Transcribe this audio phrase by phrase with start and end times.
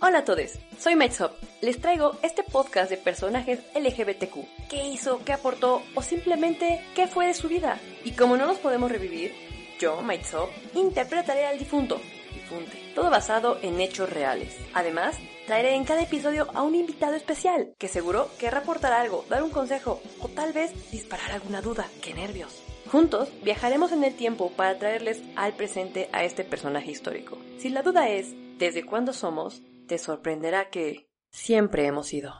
[0.00, 1.32] Hola a todos, soy Hop.
[1.60, 4.68] Les traigo este podcast de personajes LGBTQ.
[4.70, 5.22] ¿Qué hizo?
[5.24, 5.82] ¿Qué aportó?
[5.94, 7.78] ¿O simplemente qué fue de su vida?
[8.04, 9.34] Y como no los podemos revivir,
[9.78, 12.00] yo, Hop, interpretaré al difunto.
[12.32, 12.92] Difunte.
[12.94, 14.56] Todo basado en hechos reales.
[14.72, 15.16] Además,
[15.46, 19.50] traeré en cada episodio a un invitado especial que seguro querrá aportar algo, dar un
[19.50, 21.86] consejo o tal vez disparar alguna duda.
[22.00, 22.67] ¡Qué nervios!
[22.90, 27.38] Juntos viajaremos en el tiempo para traerles al presente a este personaje histórico.
[27.58, 29.60] Si la duda es ¿desde cuándo somos?
[29.86, 32.34] Te sorprenderá que siempre hemos sido.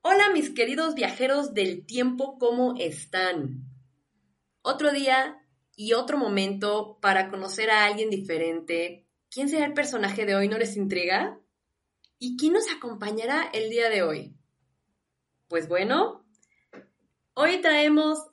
[0.00, 3.66] Hola mis queridos viajeros del tiempo, ¿cómo están?
[4.62, 5.36] Otro día
[5.76, 9.06] y otro momento para conocer a alguien diferente.
[9.30, 10.48] ¿Quién será el personaje de hoy?
[10.48, 11.38] ¿No les intriga?
[12.18, 14.34] ¿Y quién nos acompañará el día de hoy?
[15.48, 16.24] Pues bueno,
[17.34, 18.31] hoy traemos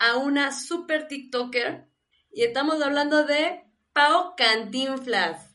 [0.00, 1.86] a una super TikToker
[2.32, 3.62] y estamos hablando de
[3.92, 5.54] Pau Cantinflas.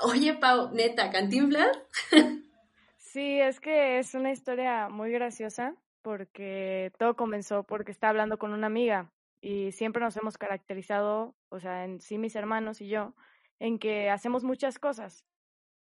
[0.00, 1.78] Oye, Pau, neta, ¿Cantinflas?
[2.96, 8.52] sí, es que es una historia muy graciosa porque todo comenzó porque estaba hablando con
[8.52, 13.14] una amiga y siempre nos hemos caracterizado, o sea, en sí mis hermanos y yo,
[13.58, 15.26] en que hacemos muchas cosas.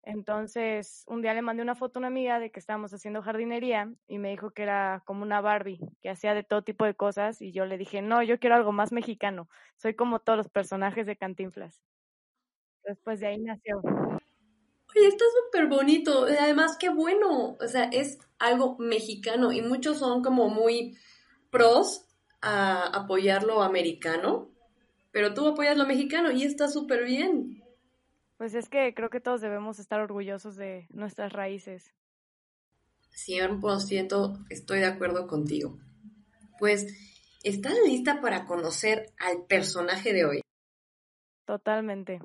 [0.06, 3.92] Entonces, un día le mandé una foto a una amiga de que estábamos haciendo jardinería
[4.08, 7.42] y me dijo que era como una Barbie, que hacía de todo tipo de cosas
[7.42, 11.08] y yo le dije, no, yo quiero algo más mexicano, soy como todos los personajes
[11.08, 11.82] de Cantinflas.
[12.84, 13.80] Después de ahí nació.
[13.84, 20.22] Oye, está súper bonito, además qué bueno, o sea, es algo mexicano y muchos son
[20.22, 20.96] como muy
[21.50, 22.06] pros
[22.42, 24.52] a apoyar lo americano,
[25.12, 27.55] pero tú apoyas lo mexicano y está súper bien.
[28.38, 31.94] Pues es que creo que todos debemos estar orgullosos de nuestras raíces.
[33.16, 35.80] 100% estoy de acuerdo contigo.
[36.60, 36.86] Pues,
[37.44, 40.42] ¿estás lista para conocer al personaje de hoy?
[41.46, 42.20] Totalmente.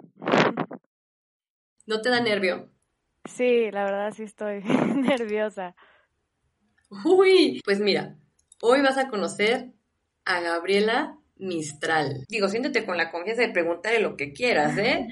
[1.86, 2.70] ¿No te da nervio?
[3.24, 4.62] Sí, la verdad sí estoy
[4.96, 5.76] nerviosa.
[7.04, 8.16] Uy, pues mira,
[8.60, 9.72] hoy vas a conocer
[10.24, 12.24] a Gabriela Mistral.
[12.28, 15.06] Digo, siéntete con la confianza de preguntarle lo que quieras, ¿eh?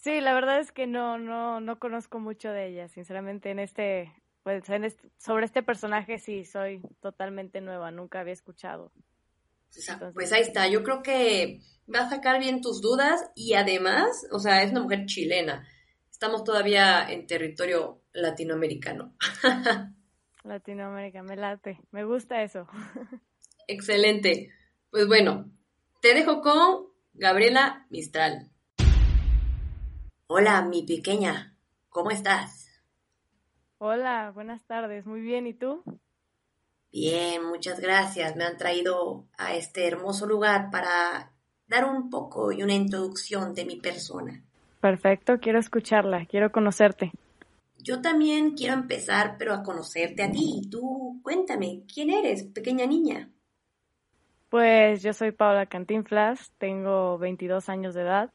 [0.00, 4.10] Sí, la verdad es que no, no, no conozco mucho de ella, sinceramente, en este,
[4.42, 8.92] pues, en sobre este personaje sí soy totalmente nueva, nunca había escuchado.
[10.14, 11.60] pues ahí está, yo creo que
[11.94, 15.68] va a sacar bien tus dudas y además, o sea, es una mujer chilena.
[16.10, 19.14] Estamos todavía en territorio latinoamericano.
[20.44, 22.66] Latinoamérica, me late, me gusta eso.
[23.66, 24.50] Excelente.
[24.90, 25.50] Pues bueno,
[26.00, 28.49] te dejo con Gabriela Mistral.
[30.32, 31.56] Hola, mi pequeña,
[31.88, 32.68] ¿cómo estás?
[33.78, 35.82] Hola, buenas tardes, muy bien, ¿y tú?
[36.92, 38.36] Bien, muchas gracias.
[38.36, 41.32] Me han traído a este hermoso lugar para
[41.66, 44.44] dar un poco y una introducción de mi persona.
[44.80, 47.10] Perfecto, quiero escucharla, quiero conocerte.
[47.78, 50.62] Yo también quiero empezar, pero a conocerte a ti.
[50.70, 53.32] Tú, cuéntame, ¿quién eres, pequeña niña?
[54.48, 58.30] Pues yo soy Paula Cantinflas, tengo 22 años de edad,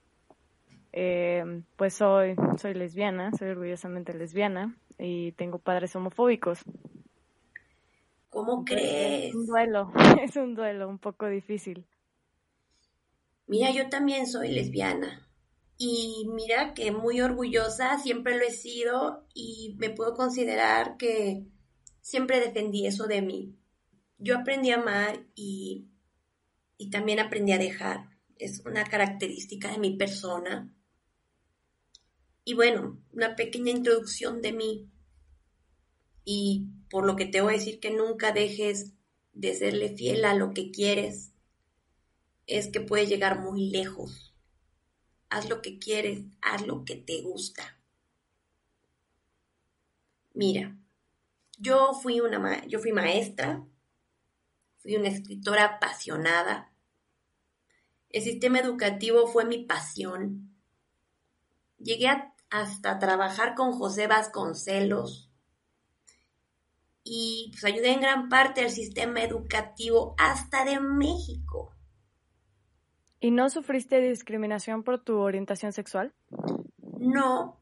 [0.97, 1.43] eh,
[1.75, 6.59] pues soy, soy lesbiana, soy orgullosamente lesbiana y tengo padres homofóbicos.
[8.29, 9.29] ¿Cómo crees?
[9.29, 9.91] Es un duelo,
[10.23, 11.85] es un duelo un poco difícil.
[13.45, 15.27] Mira, yo también soy lesbiana
[15.77, 21.45] y mira que muy orgullosa, siempre lo he sido y me puedo considerar que
[21.99, 23.53] siempre defendí eso de mí.
[24.17, 25.89] Yo aprendí a amar y,
[26.77, 28.11] y también aprendí a dejar.
[28.37, 30.71] Es una característica de mi persona
[32.45, 34.87] y bueno, una pequeña introducción de mí.
[36.23, 38.93] Y por lo que te voy a decir que nunca dejes
[39.33, 41.31] de serle fiel a lo que quieres,
[42.45, 44.35] es que puedes llegar muy lejos.
[45.29, 47.79] Haz lo que quieres, haz lo que te gusta.
[50.35, 50.77] Mira,
[51.57, 53.65] yo fui una yo fui maestra,
[54.77, 56.71] fui una escritora apasionada.
[58.11, 60.55] El sistema educativo fue mi pasión.
[61.79, 65.31] Llegué a hasta trabajar con José Vasconcelos
[67.07, 71.71] y pues ayudé en gran parte al sistema educativo hasta de México.
[73.19, 76.13] ¿Y no sufriste discriminación por tu orientación sexual?
[76.97, 77.61] No,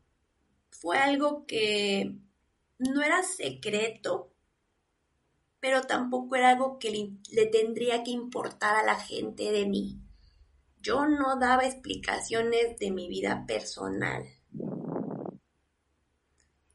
[0.71, 2.15] fue algo que
[2.79, 4.33] no era secreto,
[5.59, 9.99] pero tampoco era algo que le, le, tendría que importar a la gente de mí.
[10.79, 14.25] Yo no daba explicaciones de mi vida personal.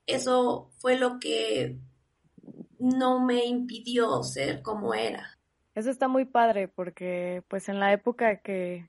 [0.06, 1.78] Eso fue lo que
[2.78, 5.38] no me impidió ser como era.
[5.74, 8.88] Eso está muy padre porque pues en la época que,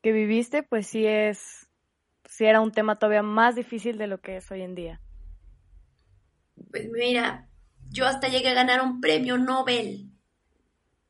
[0.00, 1.68] que viviste pues sí es,
[2.24, 5.00] sí era un tema todavía más difícil de lo que es hoy en día.
[6.70, 7.48] Pues mira,
[7.90, 10.10] yo hasta llegué a ganar un premio Nobel.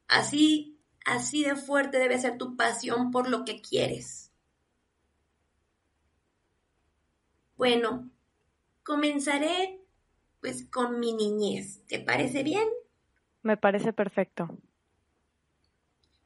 [0.08, 4.27] Así, así de fuerte debe ser tu pasión por lo que quieres.
[7.58, 8.08] Bueno,
[8.84, 9.80] comenzaré
[10.40, 11.84] pues con mi niñez.
[11.88, 12.68] ¿Te parece bien?
[13.42, 14.56] Me parece perfecto.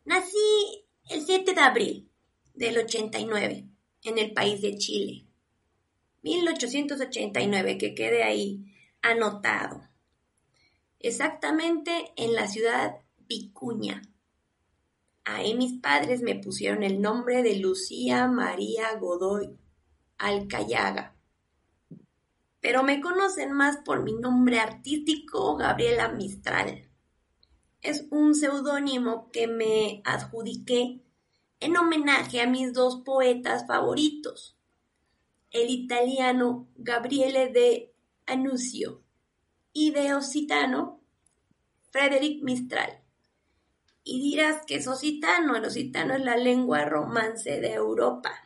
[0.04, 2.10] Nací el 7 de abril
[2.52, 3.66] del 89
[4.04, 5.26] en el país de Chile.
[6.20, 8.66] 1889, que quede ahí
[9.00, 9.88] anotado.
[10.98, 14.02] Exactamente en la ciudad Vicuña.
[15.24, 19.56] Ahí mis padres me pusieron el nombre de Lucía María Godoy
[20.18, 21.16] Alcayaga.
[22.62, 26.88] Pero me conocen más por mi nombre artístico Gabriela Mistral
[27.82, 31.02] es un seudónimo que me adjudiqué
[31.58, 34.56] en homenaje a mis dos poetas favoritos,
[35.50, 37.92] el italiano Gabriele de
[38.26, 39.02] Anuncio
[39.72, 41.00] y de occitano
[41.90, 43.00] Frederick Mistral.
[44.04, 48.41] Y dirás que es occitano, el occitano es la lengua romance de Europa.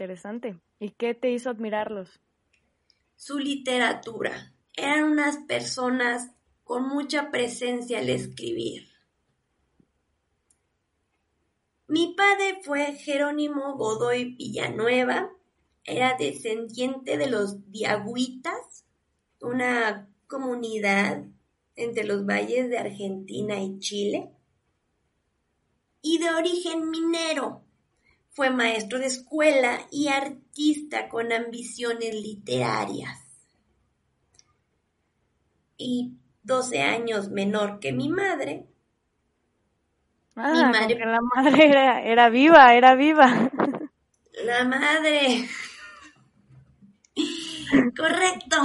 [0.00, 0.58] Interesante.
[0.78, 2.20] ¿Y qué te hizo admirarlos?
[3.16, 4.54] Su literatura.
[4.74, 6.30] Eran unas personas
[6.64, 8.88] con mucha presencia al escribir.
[11.86, 15.32] Mi padre fue Jerónimo Godoy Villanueva,
[15.84, 18.86] era descendiente de los Diaguitas,
[19.42, 21.26] una comunidad
[21.76, 24.30] entre los valles de Argentina y Chile,
[26.00, 27.66] y de origen minero.
[28.32, 33.18] Fue maestro de escuela y artista con ambiciones literarias.
[35.76, 38.66] Y 12 años menor que mi madre.
[40.36, 40.98] Ah, mi madre...
[40.98, 43.50] la madre era, era viva, era viva.
[44.44, 45.48] La madre.
[47.96, 48.56] Correcto.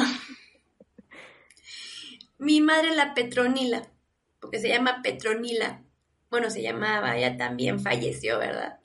[2.37, 3.81] Mi madre la Petronila,
[4.39, 5.81] porque se llama Petronila.
[6.29, 8.79] Bueno, se llamaba, ella también falleció, ¿verdad?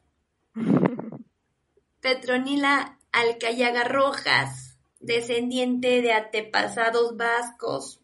[2.00, 8.00] Petronila Alcayaga Rojas, descendiente de antepasados vascos,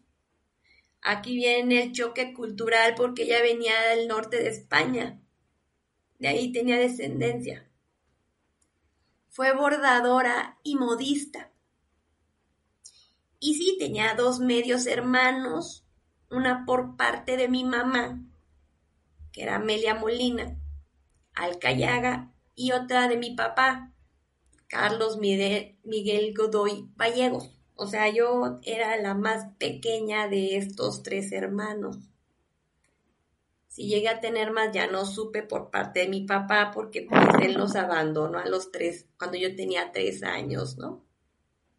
[1.01, 5.21] Aquí viene el choque cultural porque ella venía del norte de España.
[6.19, 7.69] De ahí tenía descendencia.
[9.29, 11.53] Fue bordadora y modista.
[13.39, 15.85] Y sí, tenía dos medios hermanos,
[16.29, 18.21] una por parte de mi mamá,
[19.31, 20.57] que era Amelia Molina,
[21.35, 23.93] Alcayaga, y otra de mi papá,
[24.67, 27.51] Carlos Miguel, Miguel Godoy Vallegos.
[27.75, 31.99] O sea, yo era la más pequeña de estos tres hermanos.
[33.67, 37.21] Si llegué a tener más, ya no supe por parte de mi papá, porque pues
[37.43, 41.05] él nos abandonó a los tres, cuando yo tenía tres años, ¿no?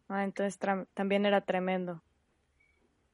[0.07, 0.57] Ah, entonces
[0.93, 2.01] también era tremendo.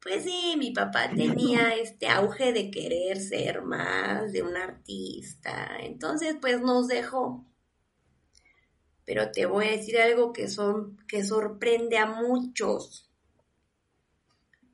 [0.00, 5.78] Pues sí, mi papá tenía este auge de querer ser más de un artista.
[5.80, 7.44] Entonces, pues nos dejó
[9.06, 13.08] pero te voy a decir algo que, son, que sorprende a muchos.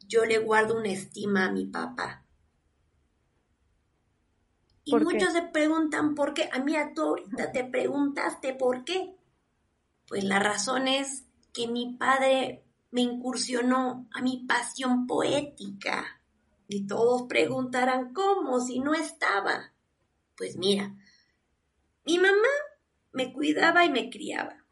[0.09, 2.25] Yo le guardo una estima a mi papá.
[4.85, 6.49] Y muchos se preguntan por qué.
[6.51, 9.15] A mí a tú ahorita te preguntaste por qué.
[10.09, 16.23] Pues la razón es que mi padre me incursionó a mi pasión poética.
[16.69, 19.73] Y todos preguntarán cómo si no estaba.
[20.37, 20.97] Pues mira,
[22.07, 22.49] mi mamá
[23.13, 24.65] me cuidaba y me criaba.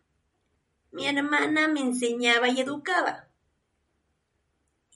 [0.92, 3.28] Mi hermana me enseñaba y educaba.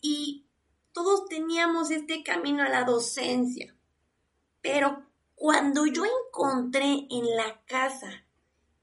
[0.01, 0.47] Y
[0.93, 3.77] todos teníamos este camino a la docencia.
[4.61, 8.25] Pero cuando yo encontré en la casa,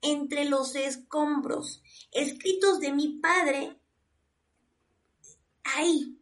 [0.01, 3.79] entre los escombros, escritos de mi padre,
[5.63, 6.19] ahí,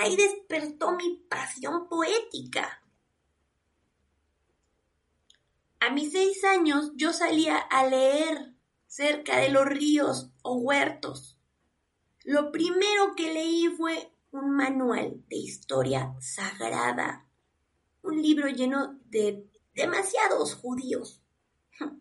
[0.00, 2.82] ahí despertó mi pasión poética.
[5.80, 8.54] A mis seis años yo salía a leer
[8.86, 11.38] cerca de los ríos o huertos.
[12.24, 17.26] Lo primero que leí fue un manual de historia sagrada,
[18.02, 21.22] un libro lleno de demasiados judíos.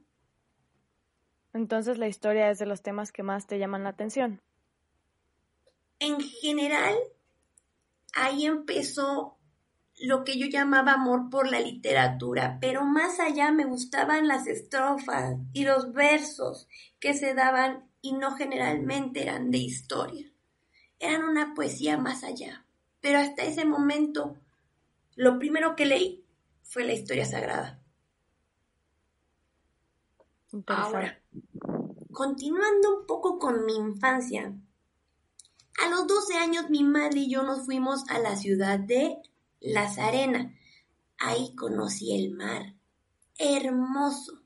[1.53, 4.41] Entonces la historia es de los temas que más te llaman la atención.
[5.99, 6.95] En general,
[8.13, 9.37] ahí empezó
[9.99, 15.37] lo que yo llamaba amor por la literatura, pero más allá me gustaban las estrofas
[15.53, 16.67] y los versos
[16.99, 20.31] que se daban y no generalmente eran de historia.
[20.99, 22.65] Eran una poesía más allá.
[22.99, 24.35] Pero hasta ese momento,
[25.15, 26.25] lo primero que leí
[26.63, 27.79] fue la historia sagrada.
[30.67, 31.21] Ahora,
[32.11, 34.53] continuando un poco con mi infancia,
[35.83, 39.17] a los 12 años mi madre y yo nos fuimos a la ciudad de
[39.65, 40.53] Las Arenas.
[41.17, 42.75] Ahí conocí el mar.
[43.37, 44.43] Hermoso.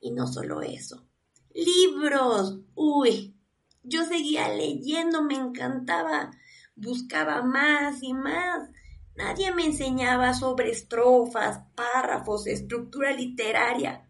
[0.00, 1.06] Y no solo eso.
[1.54, 2.60] Libros.
[2.74, 3.36] Uy.
[3.82, 6.30] Yo seguía leyendo, me encantaba.
[6.76, 8.70] Buscaba más y más.
[9.14, 14.06] Nadie me enseñaba sobre estrofas, párrafos, estructura literaria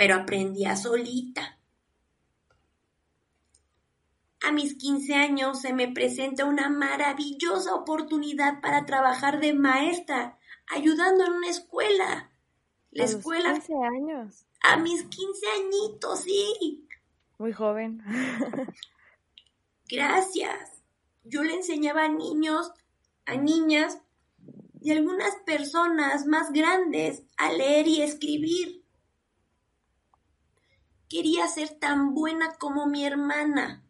[0.00, 1.59] pero aprendía solita.
[4.42, 11.24] A mis 15 años se me presenta una maravillosa oportunidad para trabajar de maestra, ayudando
[11.26, 12.30] en una escuela.
[12.90, 13.52] La a escuela.
[13.52, 14.46] 15 años.
[14.62, 16.86] A mis 15 añitos, sí.
[17.38, 18.02] Muy joven.
[19.88, 20.82] Gracias.
[21.24, 22.72] Yo le enseñaba a niños,
[23.26, 23.98] a niñas
[24.80, 28.84] y algunas personas más grandes a leer y escribir.
[31.08, 33.84] Quería ser tan buena como mi hermana.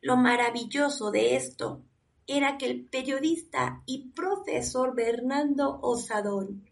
[0.00, 1.82] Lo maravilloso de esto
[2.26, 6.68] era que el periodista y profesor Bernardo Osadón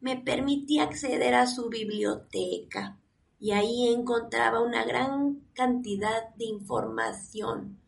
[0.00, 2.98] me permitía acceder a su biblioteca
[3.40, 7.80] y ahí encontraba una gran cantidad de información,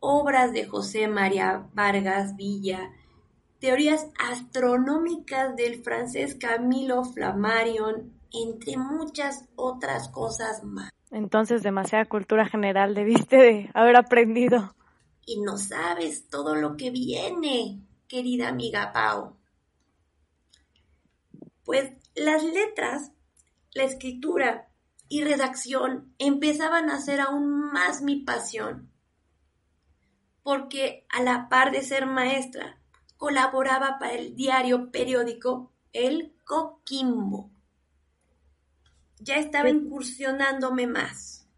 [0.00, 2.90] obras de José María Vargas Villa,
[3.60, 10.93] teorías astronómicas del francés Camilo Flammarion, entre muchas otras cosas más.
[11.10, 14.74] Entonces, demasiada cultura general debiste de haber aprendido.
[15.26, 19.36] Y no sabes todo lo que viene, querida amiga Pau.
[21.64, 23.12] Pues las letras,
[23.72, 24.68] la escritura
[25.08, 28.90] y redacción empezaban a ser aún más mi pasión.
[30.42, 32.78] Porque a la par de ser maestra,
[33.16, 37.53] colaboraba para el diario periódico El Coquimbo
[39.18, 41.48] ya estaba incursionándome más.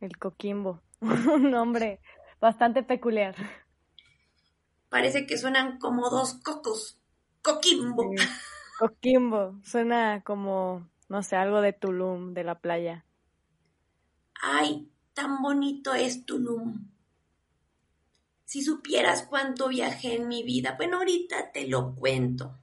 [0.00, 2.00] El Coquimbo, un nombre
[2.40, 3.34] bastante peculiar.
[4.88, 6.98] Parece que suenan como dos cocos.
[7.42, 8.10] Coquimbo.
[8.78, 13.04] Coquimbo, suena como, no sé, algo de Tulum, de la playa.
[14.42, 16.88] Ay, tan bonito es Tulum.
[18.44, 22.58] Si supieras cuánto viajé en mi vida, bueno, ahorita te lo cuento.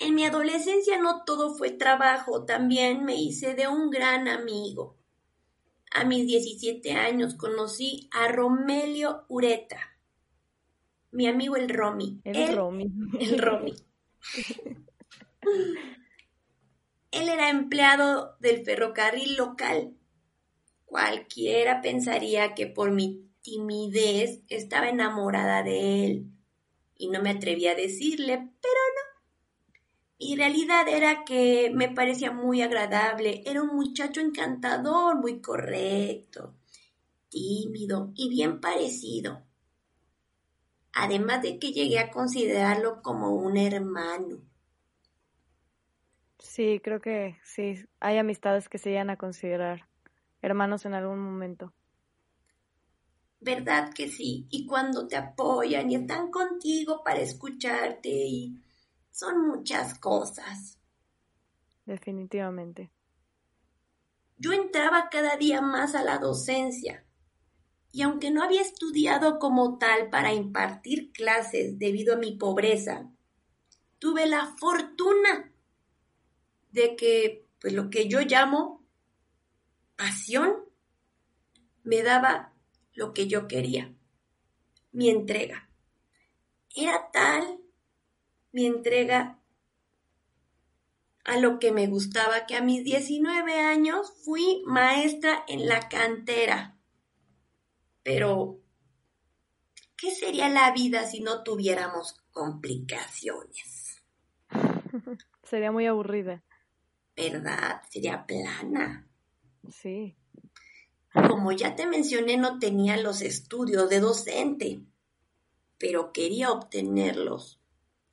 [0.00, 4.96] En mi adolescencia no todo fue trabajo, también me hice de un gran amigo.
[5.92, 9.90] A mis 17 años conocí a Romelio Ureta,
[11.12, 12.20] mi amigo el Romy.
[12.24, 12.90] El Romy.
[13.20, 13.74] El Romy.
[17.10, 19.96] Él era empleado del ferrocarril local.
[20.84, 26.26] Cualquiera pensaría que por mi timidez estaba enamorada de él
[26.96, 28.89] y no me atrevía a decirle, pero no.
[30.22, 36.56] Y realidad era que me parecía muy agradable, era un muchacho encantador, muy correcto,
[37.30, 39.42] tímido y bien parecido.
[40.92, 44.42] Además de que llegué a considerarlo como un hermano.
[46.38, 49.88] Sí, creo que sí, hay amistades que se llegan a considerar
[50.42, 51.72] hermanos en algún momento.
[53.40, 54.46] ¿Verdad que sí?
[54.50, 58.60] Y cuando te apoyan y están contigo para escucharte y
[59.10, 60.78] son muchas cosas.
[61.84, 62.90] Definitivamente.
[64.38, 67.04] Yo entraba cada día más a la docencia
[67.92, 73.10] y aunque no había estudiado como tal para impartir clases debido a mi pobreza,
[73.98, 75.52] tuve la fortuna
[76.70, 78.86] de que pues lo que yo llamo
[79.96, 80.64] pasión
[81.82, 82.54] me daba
[82.94, 83.94] lo que yo quería,
[84.92, 85.68] mi entrega.
[86.74, 87.60] Era tal
[88.52, 89.38] mi entrega
[91.24, 96.76] a lo que me gustaba, que a mis 19 años fui maestra en la cantera.
[98.02, 98.60] Pero,
[99.96, 104.02] ¿qué sería la vida si no tuviéramos complicaciones?
[105.44, 106.42] Sería muy aburrida.
[107.16, 107.82] ¿Verdad?
[107.90, 109.06] Sería plana.
[109.70, 110.16] Sí.
[111.12, 114.80] Como ya te mencioné, no tenía los estudios de docente,
[115.76, 117.59] pero quería obtenerlos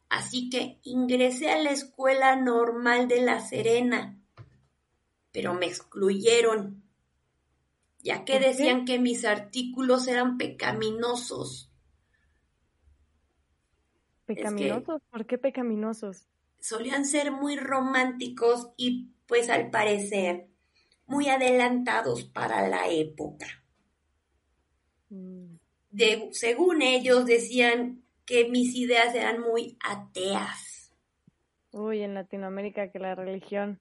[0.09, 4.17] Así que ingresé a la escuela normal de La Serena,
[5.31, 6.83] pero me excluyeron,
[7.99, 11.71] ya que decían que mis artículos eran pecaminosos.
[14.25, 15.01] ¿Pecaminosos?
[15.09, 16.27] ¿Por qué pecaminosos?
[16.59, 20.47] Solían ser muy románticos y pues al parecer
[21.05, 23.47] muy adelantados para la época.
[25.09, 25.55] Mm.
[25.89, 30.93] De, según ellos decían que mis ideas eran muy ateas.
[31.71, 33.79] Uy, en Latinoamérica que la religión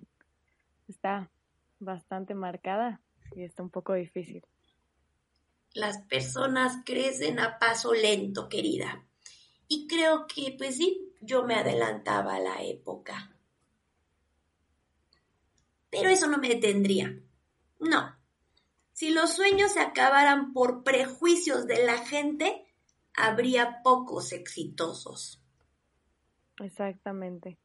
[0.88, 1.30] está
[1.80, 3.02] bastante marcada
[3.34, 4.46] y está un poco difícil.
[5.74, 9.04] Las personas crecen a paso lento, querida.
[9.68, 13.36] Y creo que, pues sí, yo me adelantaba a la época.
[15.90, 17.18] Pero eso no me detendría.
[17.80, 18.16] No.
[18.92, 22.65] Si los sueños se acabaran por prejuicios de la gente,
[23.16, 25.42] habría pocos exitosos.
[26.60, 27.58] Exactamente.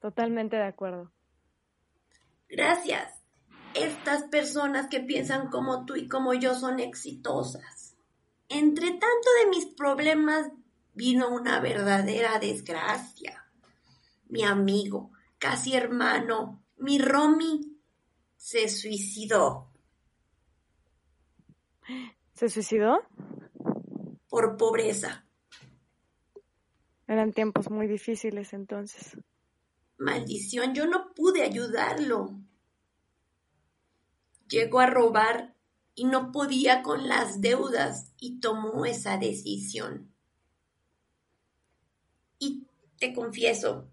[0.00, 1.12] Totalmente de acuerdo.
[2.48, 3.22] Gracias.
[3.74, 7.96] Estas personas que piensan como tú y como yo son exitosas.
[8.48, 10.50] Entre tanto de mis problemas
[10.94, 13.44] vino una verdadera desgracia.
[14.28, 17.78] Mi amigo, casi hermano, mi Romy,
[18.36, 19.70] se suicidó.
[22.34, 23.00] ¿Se suicidó?
[24.34, 25.24] Por pobreza.
[27.06, 29.16] Eran tiempos muy difíciles entonces.
[29.96, 32.40] Maldición, yo no pude ayudarlo.
[34.48, 35.54] Llegó a robar
[35.94, 40.12] y no podía con las deudas y tomó esa decisión.
[42.40, 42.66] Y
[42.98, 43.86] te confieso,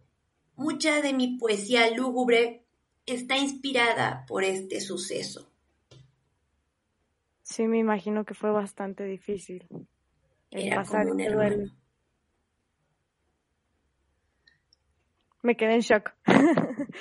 [0.56, 2.66] mucha de mi poesía lúgubre
[3.06, 5.52] está inspirada por este suceso.
[7.44, 9.68] Sí, me imagino que fue bastante difícil.
[10.52, 11.72] Era como un hermano.
[15.42, 16.12] Me quedé en shock.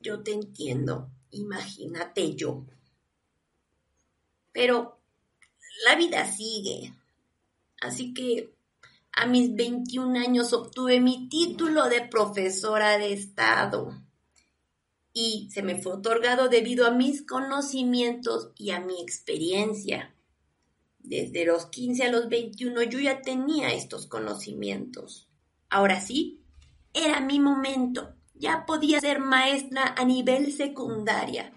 [0.00, 2.64] yo te entiendo, imagínate yo.
[4.52, 4.98] Pero
[5.86, 6.92] la vida sigue.
[7.80, 8.52] Así que
[9.12, 14.02] a mis 21 años obtuve mi título de profesora de Estado
[15.12, 20.14] y se me fue otorgado debido a mis conocimientos y a mi experiencia.
[21.08, 25.26] Desde los 15 a los 21 yo ya tenía estos conocimientos.
[25.70, 26.44] Ahora sí,
[26.92, 28.14] era mi momento.
[28.34, 31.54] Ya podía ser maestra a nivel secundaria.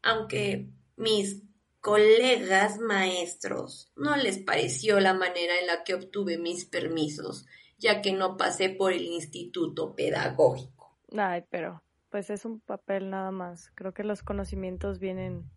[0.00, 1.42] Aunque mis
[1.80, 7.44] colegas maestros no les pareció la manera en la que obtuve mis permisos,
[7.76, 10.96] ya que no pasé por el instituto pedagógico.
[11.14, 13.70] Ay, pero pues es un papel nada más.
[13.74, 15.50] Creo que los conocimientos vienen...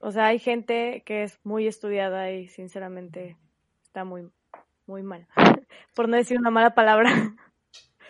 [0.00, 3.36] O sea, hay gente que es muy estudiada y sinceramente
[3.82, 4.30] está muy,
[4.86, 5.26] muy mal.
[5.94, 7.34] Por no decir una mala palabra.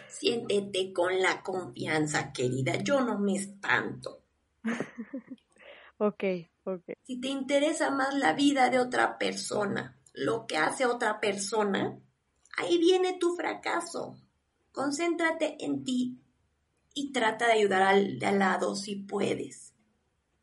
[0.08, 2.76] Siéntete con la confianza, querida.
[2.82, 4.22] Yo no me espanto.
[5.98, 6.24] ok,
[6.64, 6.82] ok.
[7.04, 11.98] Si te interesa más la vida de otra persona, lo que hace otra persona,
[12.56, 14.18] ahí viene tu fracaso.
[14.72, 16.20] Concéntrate en ti
[16.92, 19.72] y trata de ayudar al de al lado si puedes.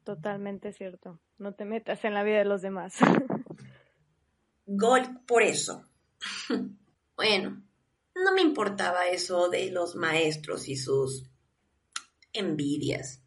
[0.04, 1.20] Totalmente cierto.
[1.38, 2.96] No te metas en la vida de los demás.
[4.66, 5.84] Gol por eso.
[7.16, 7.62] bueno,
[8.16, 11.24] no me importaba eso de los maestros y sus
[12.34, 13.22] envidias.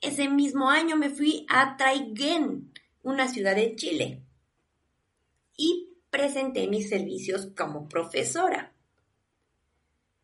[0.00, 4.22] Ese mismo año me fui a Traiguén, una ciudad de Chile,
[5.56, 8.72] y presenté mis servicios como profesora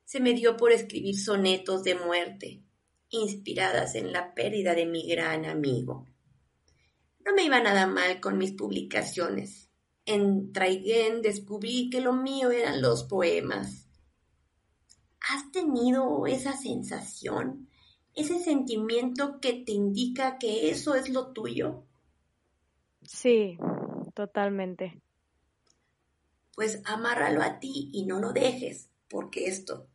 [0.09, 2.63] se me dio por escribir sonetos de muerte,
[3.11, 6.07] inspiradas en la pérdida de mi gran amigo.
[7.29, 9.69] No me iba nada mal con mis publicaciones.
[10.07, 13.87] En Traiguén descubrí que lo mío eran los poemas.
[15.21, 17.69] ¿Has tenido esa sensación?
[18.15, 21.85] ¿Ese sentimiento que te indica que eso es lo tuyo?
[23.03, 23.59] Sí,
[24.15, 25.03] totalmente.
[26.55, 29.87] Pues amárralo a ti y no lo dejes, porque esto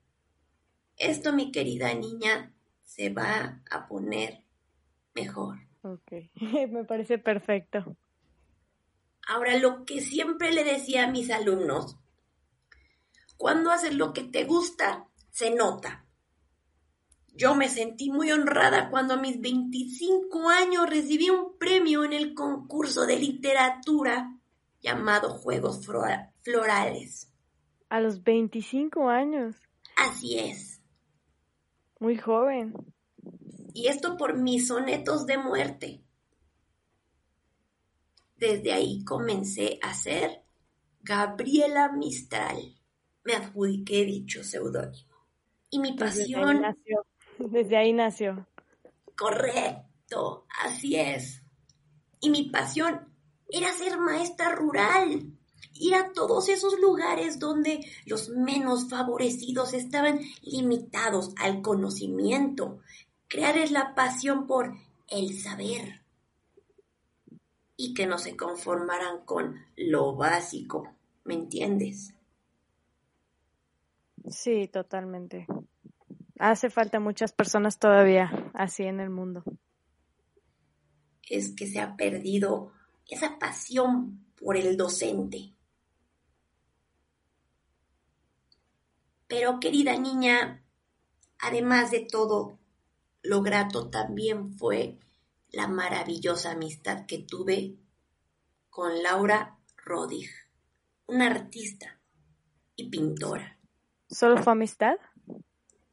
[0.97, 4.45] esto, mi querida niña, se va a poner
[5.15, 5.72] mejor.
[5.83, 6.11] Ok,
[6.71, 7.97] me parece perfecto.
[9.27, 11.97] Ahora, lo que siempre le decía a mis alumnos,
[13.37, 16.05] cuando haces lo que te gusta, se nota.
[17.35, 22.33] Yo me sentí muy honrada cuando a mis 25 años recibí un premio en el
[22.33, 24.39] concurso de literatura
[24.79, 25.85] llamado Juegos
[26.41, 27.33] Florales.
[27.89, 29.55] A los 25 años.
[29.97, 30.81] Así es.
[31.99, 32.73] Muy joven.
[33.73, 36.03] Y esto por mis sonetos de muerte.
[38.37, 40.43] Desde ahí comencé a ser
[41.01, 42.79] Gabriela Mistral.
[43.23, 45.15] me adjudiqué dicho seudónimo.
[45.69, 46.41] Y mi pasión...
[46.41, 47.05] Desde ahí nació.
[47.39, 48.47] Desde ahí nació.
[49.15, 51.41] Correcto, así es.
[52.19, 53.13] Y mi pasión
[53.49, 55.33] era ser maestra rural,
[55.73, 62.79] ir a todos esos lugares donde los menos favorecidos estaban limitados al conocimiento,
[63.33, 64.75] crearles la pasión por
[65.07, 66.03] el saber
[67.75, 70.93] y que no se conformaran con lo básico,
[71.23, 72.13] ¿me entiendes?
[74.29, 75.47] Sí, totalmente.
[76.37, 79.43] Hace falta muchas personas todavía así en el mundo.
[81.27, 82.71] Es que se ha perdido
[83.09, 85.55] esa pasión por el docente.
[89.25, 90.63] Pero querida niña,
[91.39, 92.59] además de todo,
[93.23, 94.99] lo grato también fue
[95.51, 97.77] la maravillosa amistad que tuve
[98.69, 100.29] con Laura Rodig,
[101.07, 101.99] una artista
[102.75, 103.59] y pintora.
[104.09, 104.95] ¿Solo fue amistad?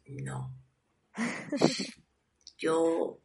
[0.06, 0.52] No.
[2.58, 3.20] yo,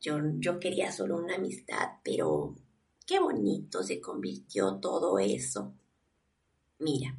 [0.00, 2.56] yo, yo quería solo una amistad, pero
[3.06, 5.74] qué bonito se convirtió todo eso.
[6.78, 7.16] Mira,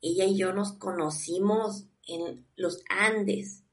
[0.00, 3.64] ella y yo nos conocimos en los Andes.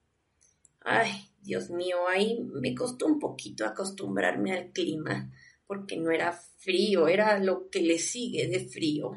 [0.82, 5.32] Ay, Dios mío, ahí me costó un poquito acostumbrarme al clima,
[5.66, 9.12] porque no era frío, era lo que le sigue de frío.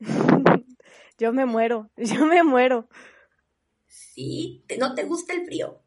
[1.18, 2.88] yo me muero, yo me muero.
[3.86, 4.64] ¿Sí?
[4.80, 5.80] ¿No te gusta el frío?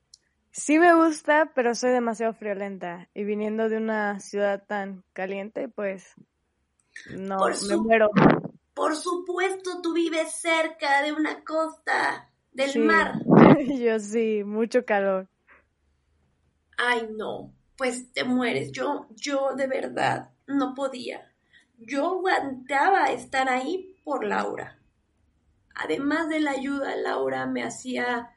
[0.53, 3.09] Sí me gusta, pero soy demasiado friolenta.
[3.13, 6.13] Y viniendo de una ciudad tan caliente, pues
[7.09, 8.09] no, me muero.
[8.73, 13.19] Por supuesto, tú vives cerca de una costa del mar.
[13.77, 15.27] Yo sí, mucho calor.
[16.77, 18.71] Ay, no, pues te mueres.
[18.71, 21.31] Yo, yo de verdad no podía.
[21.77, 24.79] Yo aguantaba estar ahí por Laura.
[25.75, 28.31] Además de la ayuda, Laura me hacía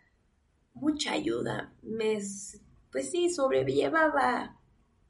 [0.75, 1.73] mucha ayuda.
[1.83, 2.19] Me,
[2.91, 4.59] pues sí, sobrellevaba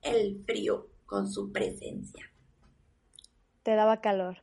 [0.02, 2.30] el frío con su presencia.
[3.62, 4.42] Te daba calor.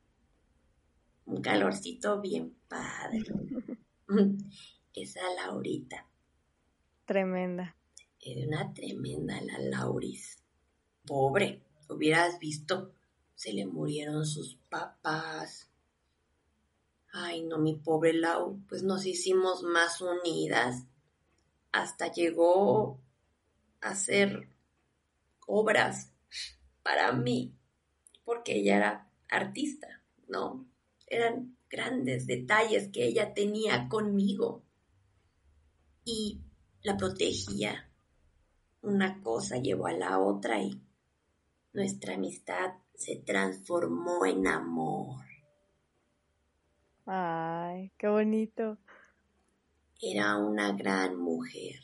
[1.25, 3.23] Un calorcito bien padre.
[4.93, 6.05] Esa Laurita.
[7.05, 7.75] Tremenda.
[8.25, 10.37] Era una tremenda la Lauris.
[11.05, 12.93] Pobre, hubieras visto,
[13.35, 15.69] se le murieron sus papás.
[17.11, 20.85] Ay, no, mi pobre Lau, pues nos hicimos más unidas.
[21.73, 22.97] Hasta llegó
[23.81, 24.47] a hacer
[25.45, 26.13] obras
[26.81, 27.53] para mí,
[28.23, 30.65] porque ella era artista, ¿no?
[31.07, 34.63] Eran grandes detalles que ella tenía conmigo
[36.05, 36.39] y
[36.83, 37.89] la protegía
[38.83, 40.79] una cosa llevó a la otra y
[41.71, 45.23] nuestra amistad se transformó en amor.
[47.05, 48.77] Ay, qué bonito.
[50.01, 51.79] Era una gran mujer.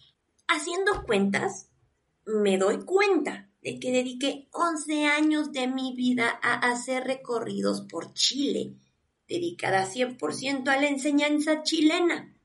[0.47, 1.69] Haciendo cuentas,
[2.25, 8.13] me doy cuenta de que dediqué 11 años de mi vida a hacer recorridos por
[8.13, 8.75] Chile,
[9.27, 12.35] dedicada 100% a la enseñanza chilena.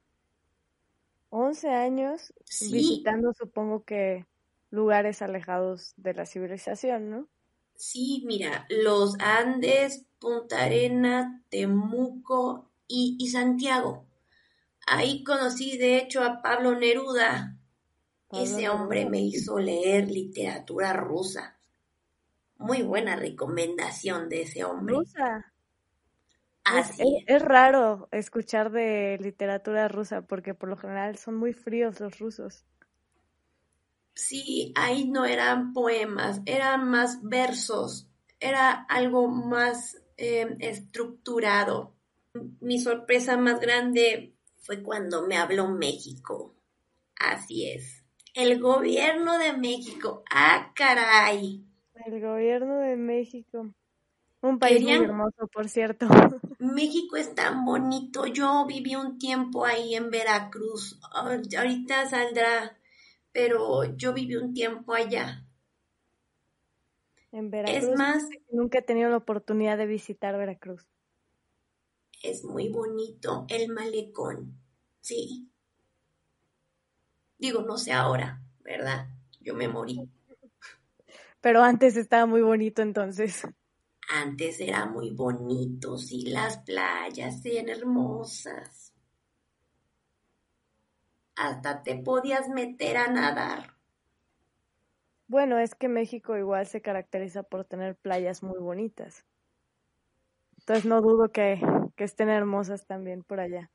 [1.30, 2.32] 11 años
[2.70, 4.26] visitando, supongo que
[4.74, 7.28] lugares alejados de la civilización, ¿no?
[7.76, 14.06] Sí, mira, los Andes, Punta Arena, Temuco y, Santiago.
[14.86, 17.56] Ahí conocí de hecho a Pablo Neruda.
[18.32, 21.56] Ese hombre me hizo leer literatura rusa.
[22.56, 24.96] Muy buena recomendación de ese hombre.
[24.96, 25.52] Rusa.
[26.64, 32.00] Así es, es, raro escuchar de literatura rusa porque por lo general son muy fríos
[32.00, 32.64] los rusos.
[34.14, 41.94] Sí, ahí no eran poemas, eran más versos, era algo más em, estructurado.
[42.60, 46.54] Mi sorpresa más grande fue cuando me habló México.
[47.16, 48.04] Así es.
[48.34, 50.24] El gobierno de México.
[50.30, 51.64] Ah, caray.
[52.06, 53.72] El gobierno de México.
[54.40, 56.06] Un país muy hermoso, por cierto.
[56.58, 58.26] México es tan bonito.
[58.26, 61.00] Yo viví un tiempo ahí en Veracruz.
[61.12, 62.76] Ahorita saldrá
[63.34, 65.44] pero yo viví un tiempo allá.
[67.32, 67.90] En Veracruz.
[67.90, 70.88] Es más, nunca he tenido la oportunidad de visitar Veracruz.
[72.22, 74.56] Es muy bonito el malecón,
[75.00, 75.50] sí.
[77.36, 79.08] Digo, no sé ahora, ¿verdad?
[79.40, 80.08] Yo me morí.
[81.40, 83.42] Pero antes estaba muy bonito entonces.
[84.08, 88.83] Antes era muy bonito, sí, las playas eran hermosas
[91.36, 93.74] hasta te podías meter a nadar.
[95.26, 99.24] Bueno, es que México igual se caracteriza por tener playas muy bonitas.
[100.58, 101.60] Entonces no dudo que
[101.96, 103.70] que estén hermosas también por allá.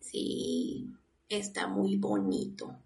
[0.00, 0.92] Sí,
[1.28, 2.76] está muy bonito.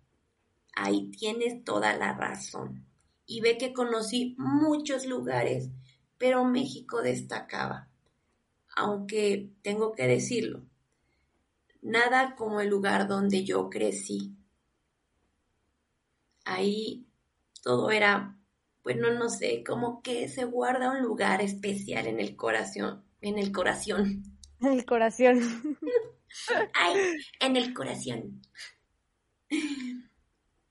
[0.74, 2.86] Ahí tienes toda la razón.
[3.26, 5.70] Y ve que conocí muchos lugares,
[6.18, 7.88] pero México destacaba.
[8.76, 10.62] Aunque tengo que decirlo,
[11.82, 14.36] nada como el lugar donde yo crecí.
[16.44, 17.06] Ahí
[17.62, 18.38] todo era,
[18.82, 23.52] bueno, no sé, como que se guarda un lugar especial en el corazón, en el
[23.52, 24.22] corazón.
[24.58, 25.38] En el corazón.
[26.72, 26.96] Ay,
[27.40, 28.40] en el corazón.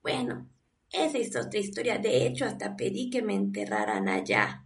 [0.02, 0.50] Bueno,
[0.92, 2.00] esa es otra historia.
[2.00, 4.65] De hecho, hasta pedí que me enterraran allá.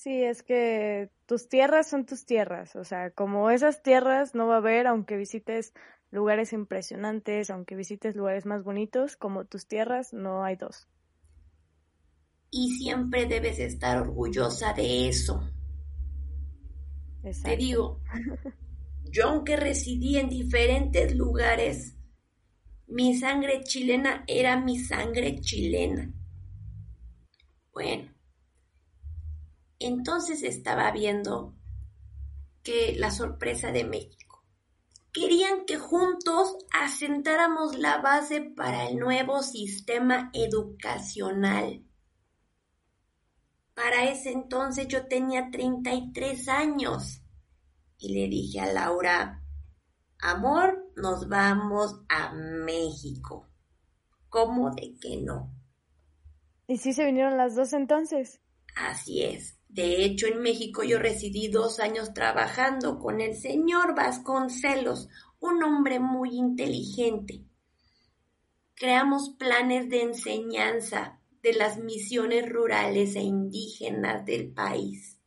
[0.00, 2.74] Sí, es que tus tierras son tus tierras.
[2.74, 5.74] O sea, como esas tierras no va a haber, aunque visites
[6.10, 10.88] lugares impresionantes, aunque visites lugares más bonitos, como tus tierras, no hay dos.
[12.50, 15.46] Y siempre debes estar orgullosa de eso.
[17.44, 18.00] Te digo,
[19.04, 21.94] yo aunque residí en diferentes lugares,
[22.86, 26.10] mi sangre chilena era mi sangre chilena.
[27.74, 28.10] Bueno,
[29.80, 31.56] entonces estaba viendo
[32.62, 34.44] que la sorpresa de México.
[35.12, 41.84] Querían que juntos asentáramos la base para el nuevo sistema educacional.
[43.74, 47.22] Para ese entonces yo tenía 33 años
[47.98, 49.42] y le dije a Laura,
[50.20, 53.48] amor, nos vamos a México.
[54.28, 55.52] ¿Cómo de que no?
[56.68, 58.40] ¿Y si se vinieron las dos entonces?
[58.80, 59.58] Así es.
[59.68, 66.00] De hecho, en México yo residí dos años trabajando con el señor Vasconcelos, un hombre
[66.00, 67.44] muy inteligente.
[68.74, 75.18] Creamos planes de enseñanza de las misiones rurales e indígenas del país.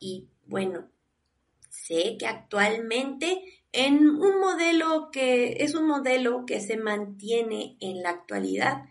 [0.00, 0.90] Y bueno,
[1.68, 8.10] sé que actualmente en un modelo que es un modelo que se mantiene en la
[8.10, 8.89] actualidad,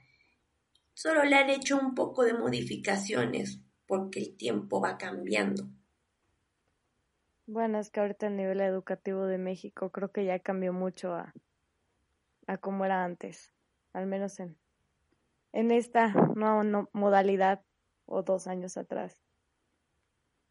[1.00, 5.64] solo le han hecho un poco de modificaciones porque el tiempo va cambiando.
[7.48, 11.34] Bueno, es que ahorita el nivel educativo de México creo que ya cambió mucho a,
[12.48, 13.54] a como era antes,
[13.94, 14.58] al menos en,
[15.54, 17.62] en esta nueva modalidad
[18.06, 19.24] o dos años atrás.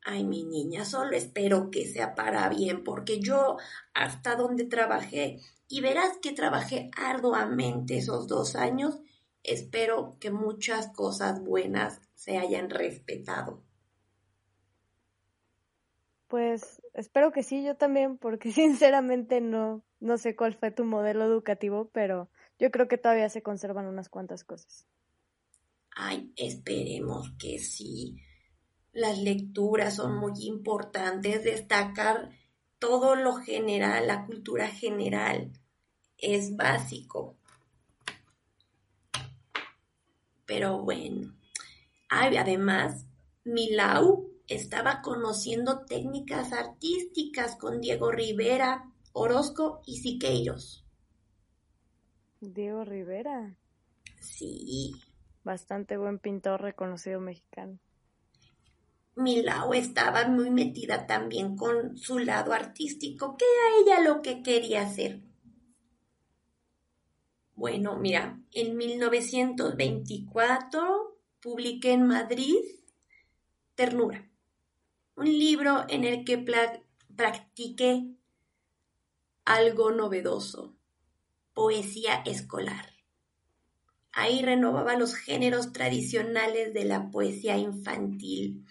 [0.03, 3.59] Ay, mi niña, solo espero que sea para bien, porque yo
[3.93, 9.03] hasta donde trabajé, y verás que trabajé arduamente esos dos años,
[9.53, 13.63] espero que muchas cosas buenas se hayan respetado.
[16.29, 21.25] Pues espero que sí, yo también, porque sinceramente no, no sé cuál fue tu modelo
[21.25, 24.87] educativo, pero yo creo que todavía se conservan unas cuantas cosas.
[25.97, 28.17] Ay, esperemos que sí.
[28.93, 32.31] Las lecturas son muy importantes, destacar
[32.79, 35.53] todo lo general, la cultura general
[36.17, 37.38] es básico.
[40.49, 41.35] Pero bueno,
[42.09, 43.05] además,
[43.45, 50.87] Milau estaba conociendo técnicas artísticas con Diego Rivera, Orozco y Siqueiros.
[52.41, 53.59] Diego Rivera.
[54.21, 54.95] Sí.
[55.45, 57.79] Bastante buen pintor reconocido mexicano.
[59.17, 64.81] Milao estaba muy metida también con su lado artístico, que era ella lo que quería
[64.81, 65.28] hacer.
[67.59, 72.55] Bueno, mira, en 1924 publiqué en Madrid
[73.75, 74.31] Ternura,
[75.17, 76.39] un libro en el que
[77.17, 78.15] practiqué
[79.45, 80.77] algo novedoso,
[81.53, 82.93] poesía escolar.
[84.13, 88.65] Ahí renovaba los géneros tradicionales de la poesía infantil,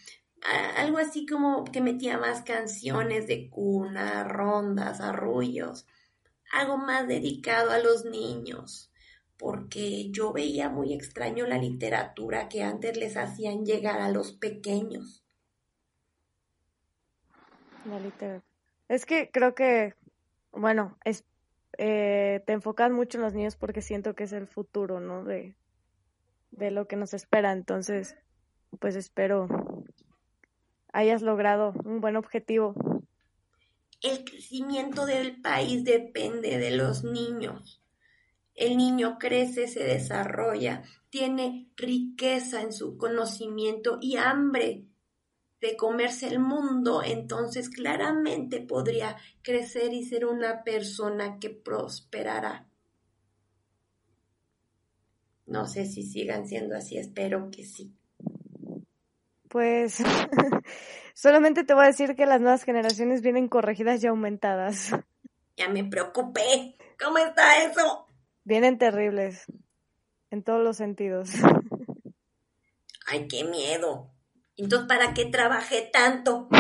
[0.78, 5.86] algo así como que metía más canciones de cuna, rondas, arrullos,
[6.52, 8.92] algo más dedicado a los niños,
[9.38, 15.24] porque yo veía muy extraño la literatura que antes les hacían llegar a los pequeños.
[17.86, 18.44] La literatura.
[18.90, 19.94] Es que creo que,
[20.52, 21.26] bueno, es,
[21.78, 25.24] eh, te enfocas mucho en los niños porque siento que es el futuro, ¿no?
[25.24, 25.56] De,
[26.52, 27.52] de lo que nos espera.
[27.52, 28.16] Entonces,
[28.80, 29.48] pues espero
[30.94, 32.74] hayas logrado un buen objetivo.
[34.02, 37.82] El crecimiento del país depende de los niños.
[38.54, 44.86] El niño crece, se desarrolla, tiene riqueza en su conocimiento y hambre
[45.62, 52.68] de comerse el mundo, entonces claramente podría crecer y ser una persona que prosperará.
[55.48, 57.96] No sé si sigan siendo así, espero que sí.
[59.48, 60.04] Pues
[61.18, 64.92] solamente te voy a decir que las nuevas generaciones vienen corregidas y aumentadas.
[65.58, 66.78] Ya me preocupé.
[67.04, 68.08] ¿Cómo está eso?
[68.44, 69.46] Vienen terribles.
[70.30, 71.32] En todos los sentidos.
[73.08, 74.12] Ay, qué miedo.
[74.58, 76.48] Entonces, ¿para qué trabajé tanto?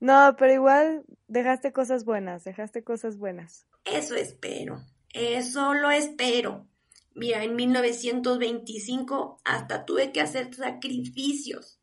[0.00, 3.66] No, pero igual dejaste cosas buenas, dejaste cosas buenas.
[3.86, 4.82] Eso espero.
[5.14, 6.66] Eso lo espero.
[7.14, 11.78] Mira, en 1925 hasta tuve que hacer sacrificios.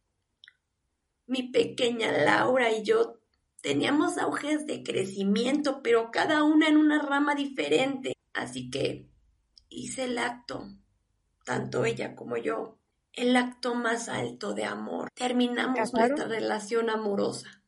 [1.27, 3.19] Mi pequeña Laura y yo
[3.61, 8.13] teníamos auges de crecimiento, pero cada una en una rama diferente.
[8.33, 9.07] Así que
[9.69, 10.69] hice el acto,
[11.45, 12.77] tanto ella como yo,
[13.13, 15.09] el acto más alto de amor.
[15.13, 17.61] Terminamos nuestra relación amorosa.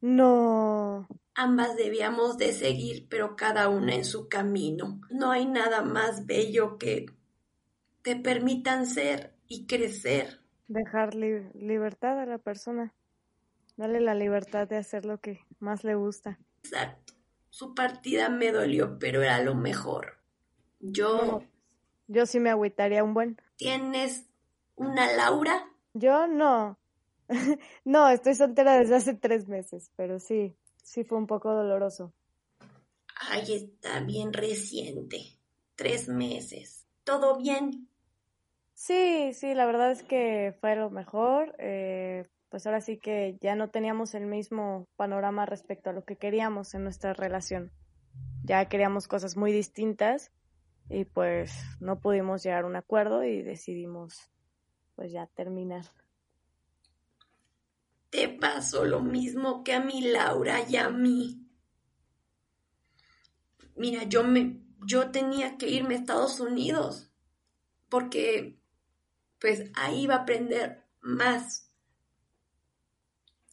[0.00, 1.06] No.
[1.34, 5.00] Ambas debíamos de seguir, pero cada una en su camino.
[5.10, 7.06] No hay nada más bello que
[8.02, 10.40] te permitan ser y crecer.
[10.68, 12.94] Dejar libertad a la persona.
[13.76, 16.38] Dale la libertad de hacer lo que más le gusta.
[16.64, 17.14] Exacto.
[17.50, 20.18] Su partida me dolió, pero era lo mejor.
[20.80, 21.42] Yo...
[22.06, 23.40] yo sí me agüitaría un buen.
[23.56, 24.26] ¿Tienes
[24.74, 25.70] una Laura?
[25.94, 26.78] Yo no.
[27.84, 32.12] no, estoy soltera desde hace tres meses, pero sí, sí fue un poco doloroso.
[33.18, 35.38] Ay, está bien reciente.
[35.74, 36.86] Tres meses.
[37.04, 37.88] ¿Todo bien?
[38.76, 41.56] Sí, sí, la verdad es que fue lo mejor.
[41.58, 46.16] Eh, pues ahora sí que ya no teníamos el mismo panorama respecto a lo que
[46.16, 47.72] queríamos en nuestra relación.
[48.44, 50.30] Ya queríamos cosas muy distintas
[50.90, 54.30] y pues no pudimos llegar a un acuerdo y decidimos
[54.94, 55.86] pues ya terminar.
[58.10, 61.48] Te pasó lo mismo que a mi Laura y a mí.
[63.74, 67.10] Mira, yo me yo tenía que irme a Estados Unidos
[67.88, 68.58] porque
[69.46, 71.70] pues ahí iba a aprender más.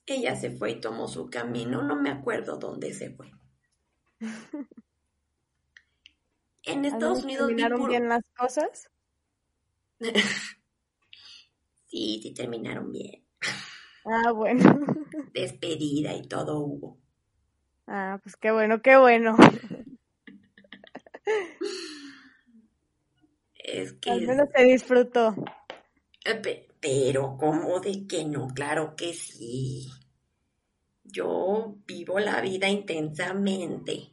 [0.07, 3.31] Ella se fue y tomó su camino, no me acuerdo dónde se fue.
[6.65, 8.89] En Estados Unidos terminaron bien las cosas.
[11.87, 13.21] sí, sí terminaron bien.
[14.05, 14.63] Ah, bueno.
[15.33, 16.97] Despedida y todo hubo.
[17.85, 19.35] Ah, pues qué bueno, qué bueno.
[23.55, 24.11] Es que.
[24.11, 25.35] Al menos se disfrutó.
[26.25, 28.47] Eh, pero, ¿cómo de que no?
[28.47, 29.91] Claro que sí.
[31.03, 34.09] Yo vivo la vida intensamente.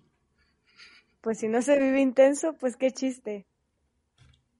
[1.20, 3.46] Pues si no se vive intenso, pues qué chiste.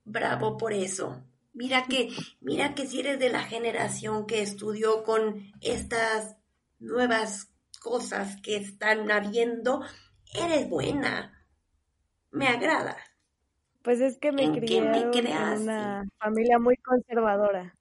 [0.05, 1.23] Bravo por eso.
[1.53, 2.09] Mira que,
[2.39, 6.37] mira que si eres de la generación que estudió con estas
[6.79, 9.81] nuevas cosas que están habiendo,
[10.33, 11.45] eres buena.
[12.31, 12.97] Me agrada.
[13.83, 17.75] Pues es que me criaron en una familia muy conservadora.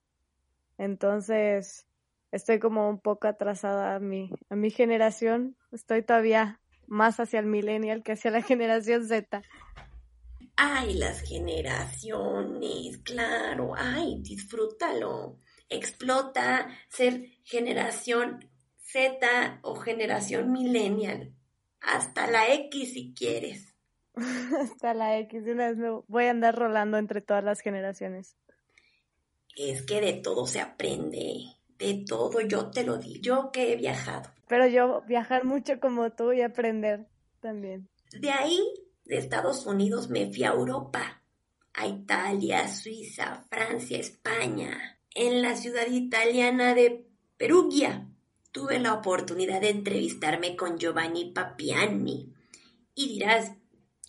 [0.78, 1.86] Entonces,
[2.32, 5.56] estoy como un poco atrasada a mi, a mi generación.
[5.72, 9.42] Estoy todavía más hacia el millennial que hacia la generación Z.
[10.56, 15.38] Ay, las generaciones, claro, ay, disfrútalo.
[15.68, 21.34] Explota ser generación Z o generación millennial.
[21.80, 23.69] Hasta la X si quieres.
[24.60, 28.36] Hasta la X, de una vez me voy a andar rolando entre todas las generaciones.
[29.56, 31.44] Es que de todo se aprende,
[31.78, 34.30] de todo, yo te lo digo, yo que he viajado.
[34.48, 37.06] Pero yo viajar mucho como tú y aprender
[37.40, 37.88] también.
[38.12, 38.60] De ahí
[39.04, 41.22] de Estados Unidos me fui a Europa,
[41.74, 44.98] a Italia, Suiza, Francia, España.
[45.14, 47.06] En la ciudad italiana de
[47.36, 48.08] Perugia
[48.52, 52.32] tuve la oportunidad de entrevistarme con Giovanni Papiani.
[52.94, 53.52] Y dirás,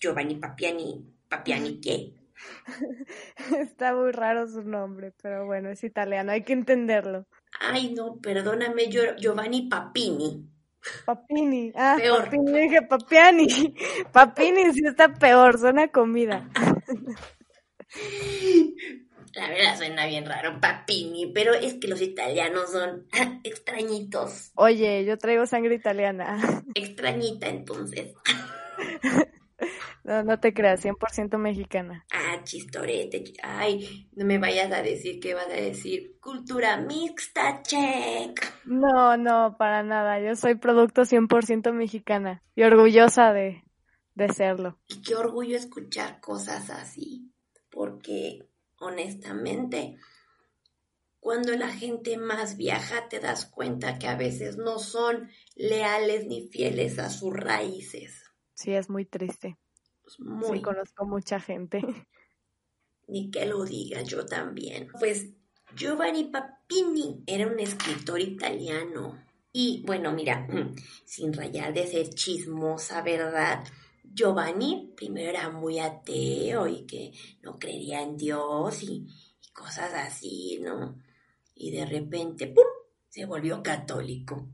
[0.01, 2.13] Giovanni Papiani, ¿Papiani qué?
[3.61, 7.27] Está muy raro su nombre, pero bueno, es italiano, hay que entenderlo.
[7.59, 10.47] Ay, no, perdóname, Giovanni Papini.
[11.05, 12.23] Papini, ah, peor.
[12.25, 13.47] Papini, dije Papiani.
[14.11, 16.49] Papini sí está peor, suena comida.
[19.33, 23.07] La verdad suena bien raro, Papini, pero es que los italianos son
[23.43, 24.51] extrañitos.
[24.55, 26.63] Oye, yo traigo sangre italiana.
[26.73, 28.15] Extrañita entonces.
[30.03, 32.05] No, no te creas, 100% mexicana.
[32.11, 33.23] Ah, chistorete.
[33.43, 38.41] Ay, no me vayas a decir que vas a decir cultura mixta, check.
[38.65, 40.19] No, no, para nada.
[40.19, 43.63] Yo soy producto 100% mexicana y orgullosa de,
[44.15, 44.79] de serlo.
[44.87, 47.31] Y qué orgullo escuchar cosas así,
[47.69, 48.49] porque
[48.79, 49.97] honestamente,
[51.19, 56.47] cuando la gente más viaja te das cuenta que a veces no son leales ni
[56.47, 58.20] fieles a sus raíces.
[58.61, 59.57] Sí, es muy triste.
[60.19, 60.57] Muy.
[60.57, 61.81] Sí, conozco mucha gente.
[63.07, 64.87] Ni que lo diga, yo también.
[64.99, 65.29] Pues
[65.75, 69.19] Giovanni Papini era un escritor italiano.
[69.51, 70.47] Y bueno, mira,
[71.05, 73.63] sin rayar de ser chismosa, ¿verdad?
[74.03, 79.07] Giovanni primero era muy ateo y que no creía en Dios y,
[79.41, 81.01] y cosas así, ¿no?
[81.55, 82.65] Y de repente, ¡pum!,
[83.09, 84.47] se volvió católico.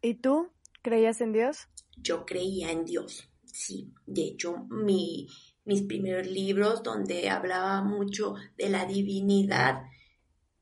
[0.00, 0.52] ¿Y tú?
[0.82, 1.66] ¿Creías en Dios?
[2.02, 3.92] Yo creía en Dios, sí.
[4.06, 5.28] De hecho, mi,
[5.64, 9.82] mis primeros libros donde hablaba mucho de la divinidad,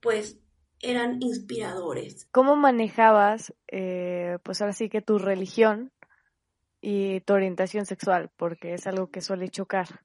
[0.00, 0.38] pues
[0.80, 2.28] eran inspiradores.
[2.30, 5.92] ¿Cómo manejabas, eh, pues ahora sí que tu religión
[6.80, 8.30] y tu orientación sexual?
[8.36, 10.00] Porque es algo que suele chocar.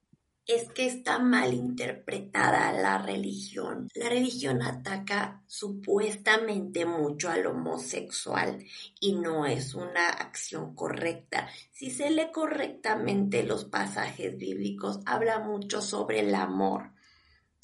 [0.48, 3.90] Es que está mal interpretada la religión.
[3.96, 8.64] La religión ataca supuestamente mucho al homosexual
[9.00, 11.50] y no es una acción correcta.
[11.72, 16.96] Si se lee correctamente los pasajes bíblicos, habla mucho sobre el amor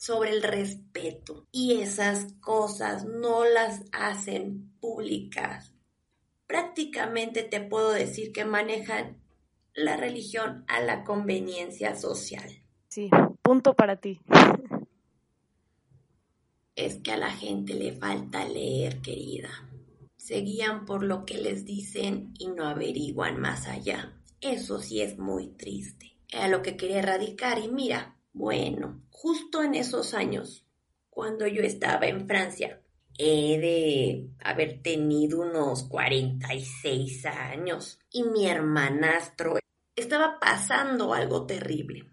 [0.01, 5.75] sobre el respeto y esas cosas no las hacen públicas.
[6.47, 9.21] Prácticamente te puedo decir que manejan
[9.75, 12.60] la religión a la conveniencia social.
[12.91, 13.09] Sí,
[13.41, 14.19] punto para ti.
[16.75, 19.49] Es que a la gente le falta leer, querida.
[20.17, 24.21] Se guían por lo que les dicen y no averiguan más allá.
[24.41, 26.17] Eso sí es muy triste.
[26.27, 30.67] Era lo que quería erradicar y mira, bueno, justo en esos años,
[31.09, 32.81] cuando yo estaba en Francia,
[33.17, 39.59] he de haber tenido unos 46 años y mi hermanastro
[39.95, 42.10] estaba pasando algo terrible,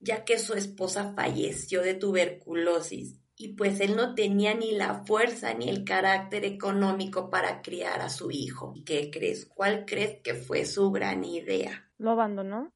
[0.00, 5.54] ya que su esposa falleció de tuberculosis y pues él no tenía ni la fuerza
[5.54, 8.74] ni el carácter económico para criar a su hijo.
[8.84, 9.46] ¿Qué crees?
[9.46, 11.88] ¿Cuál crees que fue su gran idea?
[11.98, 12.72] ¿Lo abandonó?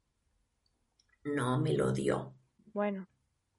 [1.24, 2.34] No me lo dio.
[2.72, 3.08] Bueno,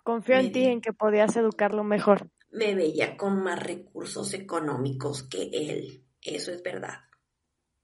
[0.04, 2.30] confío en ti en que podías educarlo mejor.
[2.52, 7.00] Me veía con más recursos económicos que él, eso es verdad.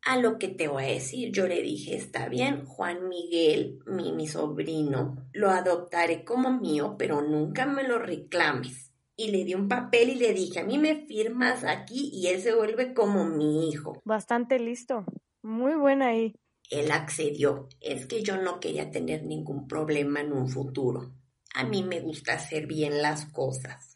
[0.10, 4.12] A lo que te voy a decir, yo le dije, está bien, Juan Miguel, mi,
[4.12, 8.92] mi sobrino, lo adoptaré como mío, pero nunca me lo reclames.
[9.16, 12.42] Y le di un papel y le dije, a mí me firmas aquí y él
[12.42, 14.02] se vuelve como mi hijo.
[14.04, 15.06] Bastante listo.
[15.44, 16.34] Muy buena ahí.
[16.72, 17.70] Él accedió.
[17.80, 21.14] Es que yo no quería tener ningún problema en un futuro.
[21.54, 23.94] A mí me gusta hacer bien las cosas.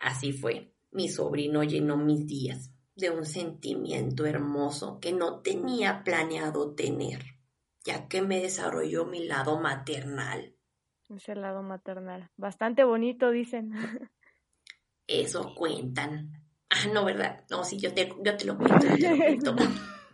[0.00, 0.74] Así fue.
[0.90, 7.38] Mi sobrino llenó mis días de un sentimiento hermoso que no tenía planeado tener,
[7.84, 10.54] ya que me desarrolló mi lado maternal.
[11.08, 12.30] Ese lado maternal.
[12.36, 13.72] Bastante bonito, dicen.
[15.06, 16.32] Eso cuentan.
[16.70, 17.44] Ah, no, ¿verdad?
[17.50, 19.56] No, sí, yo te, yo te lo cuento, yo te lo cuento.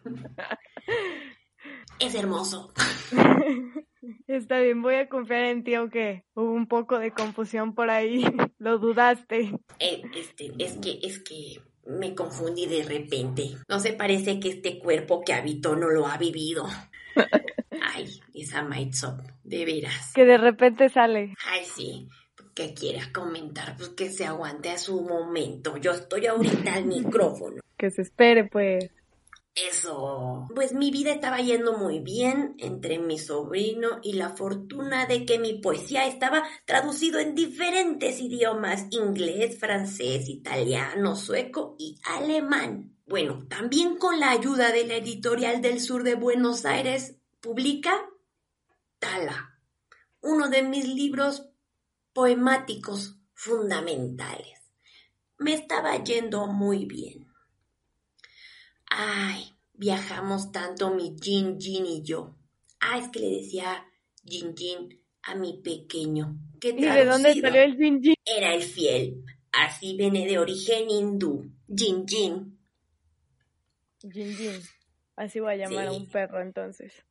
[2.01, 2.73] es hermoso.
[4.27, 8.25] Está bien, voy a confiar en ti, aunque hubo un poco de confusión por ahí.
[8.59, 9.53] Lo dudaste.
[9.79, 13.57] Eh, este, es que, es que me confundí de repente.
[13.69, 16.67] No se parece que este cuerpo que habito no lo ha vivido.
[17.83, 20.13] Ay, esa Maitsop, de veras.
[20.15, 21.35] Que de repente sale.
[21.47, 22.09] Ay, sí.
[22.55, 23.77] ¿Qué quieras comentar?
[23.77, 25.77] Pues que se aguante a su momento.
[25.77, 27.61] Yo estoy ahorita al micrófono.
[27.77, 28.91] Que se espere, pues.
[29.67, 30.47] Eso.
[30.55, 35.39] Pues mi vida estaba yendo muy bien entre mi sobrino y la fortuna de que
[35.39, 42.97] mi poesía estaba traducido en diferentes idiomas, inglés, francés, italiano, sueco y alemán.
[43.07, 48.07] Bueno, también con la ayuda de la editorial del sur de Buenos Aires, publica
[48.99, 49.59] Tala,
[50.21, 51.49] uno de mis libros
[52.13, 54.59] poemáticos fundamentales.
[55.39, 57.28] Me estaba yendo muy bien.
[58.91, 62.37] Ay, viajamos tanto mi Jin Jin y yo.
[62.81, 63.87] Ah, es que le decía
[64.25, 66.39] Jin Jin a mi pequeño.
[66.61, 68.15] ¿Y de dónde salió el Jin Jin?
[68.25, 69.25] Era el fiel.
[69.53, 71.51] Así viene de origen hindú.
[71.75, 72.59] Jin Jin.
[74.01, 74.61] Jin Jin.
[75.17, 77.05] Así voy a llamar a un perro entonces.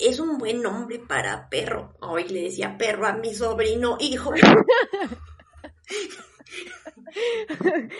[0.00, 1.96] Es un buen nombre para perro.
[2.00, 4.32] Hoy le decía perro a mi sobrino hijo.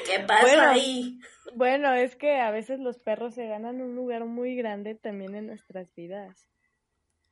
[0.06, 1.18] ¿Qué pasa ahí?
[1.54, 5.46] Bueno, es que a veces los perros se ganan un lugar muy grande también en
[5.46, 6.46] nuestras vidas.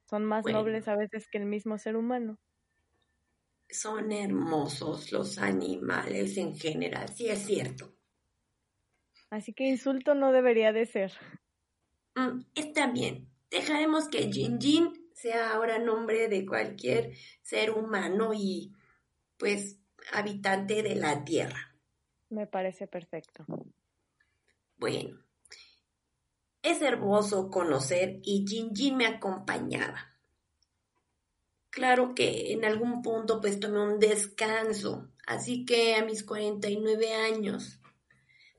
[0.08, 2.38] Son más nobles a veces que el mismo ser humano.
[3.68, 7.94] Son hermosos los animales en general, sí es cierto.
[9.30, 11.12] Así que insulto no debería de ser.
[12.14, 13.28] Mm, está bien.
[13.50, 17.12] Dejaremos que Jin Jin sea ahora nombre de cualquier
[17.42, 18.72] ser humano y
[19.36, 19.78] pues
[20.12, 21.67] habitante de la Tierra.
[22.30, 23.44] Me parece perfecto.
[24.76, 25.18] Bueno,
[26.62, 30.14] es hermoso conocer y Jin Jin me acompañaba.
[31.70, 37.78] Claro que en algún punto pues tomé un descanso Así que a mis 49 años,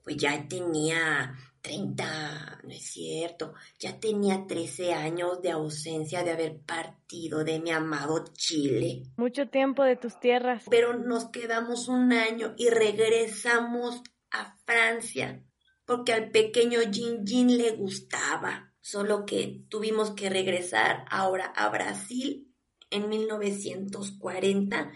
[0.04, 6.60] pues ya tenía 30, no es cierto, ya tenía 13 años de ausencia de haber
[6.60, 9.04] partido de mi amado Chile.
[9.18, 10.64] Mucho tiempo de tus tierras.
[10.70, 14.02] Pero nos quedamos un año y regresamos
[14.32, 15.44] a Francia,
[15.86, 22.50] porque al pequeño Jin Jin le gustaba, solo que tuvimos que regresar ahora a Brasil
[22.92, 24.92] en 1940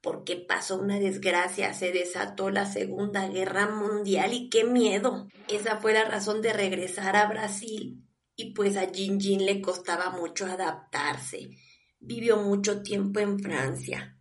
[0.00, 5.28] porque pasó una desgracia, se desató la Segunda Guerra Mundial y qué miedo.
[5.48, 8.04] Esa fue la razón de regresar a Brasil
[8.36, 11.50] y pues a Jin Jin le costaba mucho adaptarse.
[11.98, 14.16] Vivió mucho tiempo en Francia.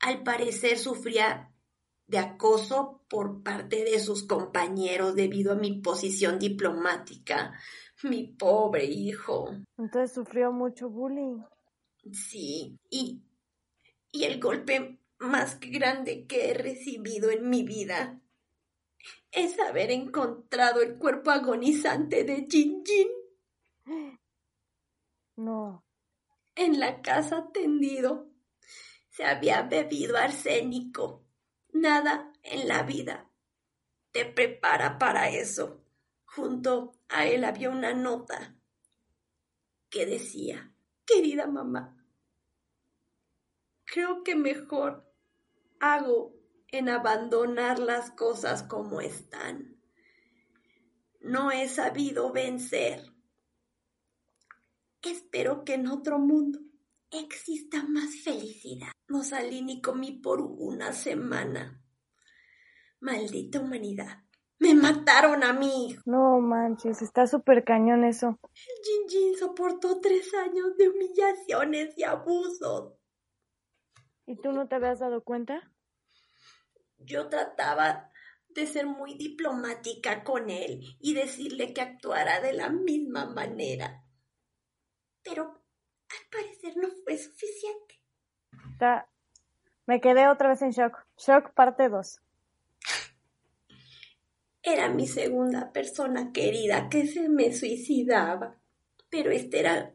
[0.00, 1.52] Al parecer sufría
[2.08, 7.54] de acoso por parte de sus compañeros debido a mi posición diplomática.
[8.02, 9.50] Mi pobre hijo.
[9.76, 11.42] Entonces sufrió mucho bullying.
[12.12, 13.22] Sí, y
[14.12, 18.20] y el golpe más grande que he recibido en mi vida
[19.30, 24.20] es haber encontrado el cuerpo agonizante de Jin Jin.
[25.36, 25.84] No.
[26.54, 28.30] En la casa tendido.
[29.08, 31.24] Se había bebido arsénico.
[31.72, 33.28] Nada en la vida
[34.12, 35.84] te prepara para eso.
[36.24, 38.56] Junto a él había una nota
[39.88, 40.72] que decía,
[41.04, 41.97] querida mamá,
[43.90, 45.10] creo que mejor
[45.80, 46.34] hago
[46.68, 49.80] en abandonar las cosas como están.
[51.20, 53.12] No he sabido vencer.
[55.02, 56.60] Espero que en otro mundo
[57.10, 58.92] exista más felicidad.
[59.08, 61.82] No salí ni comí por una semana.
[63.00, 64.24] Maldita humanidad.
[64.58, 65.96] Me mataron a mí.
[66.04, 68.38] No manches, está súper cañón eso.
[68.42, 72.97] El Jin Jin soportó tres años de humillaciones y abusos.
[74.28, 75.72] ¿Y tú no te habías dado cuenta?
[76.98, 78.12] Yo trataba
[78.50, 84.04] de ser muy diplomática con él y decirle que actuara de la misma manera.
[85.22, 88.02] Pero al parecer no fue suficiente.
[89.86, 91.06] Me quedé otra vez en shock.
[91.16, 92.20] Shock parte 2.
[94.60, 98.60] Era mi segunda persona querida que se me suicidaba.
[99.08, 99.94] Pero este era,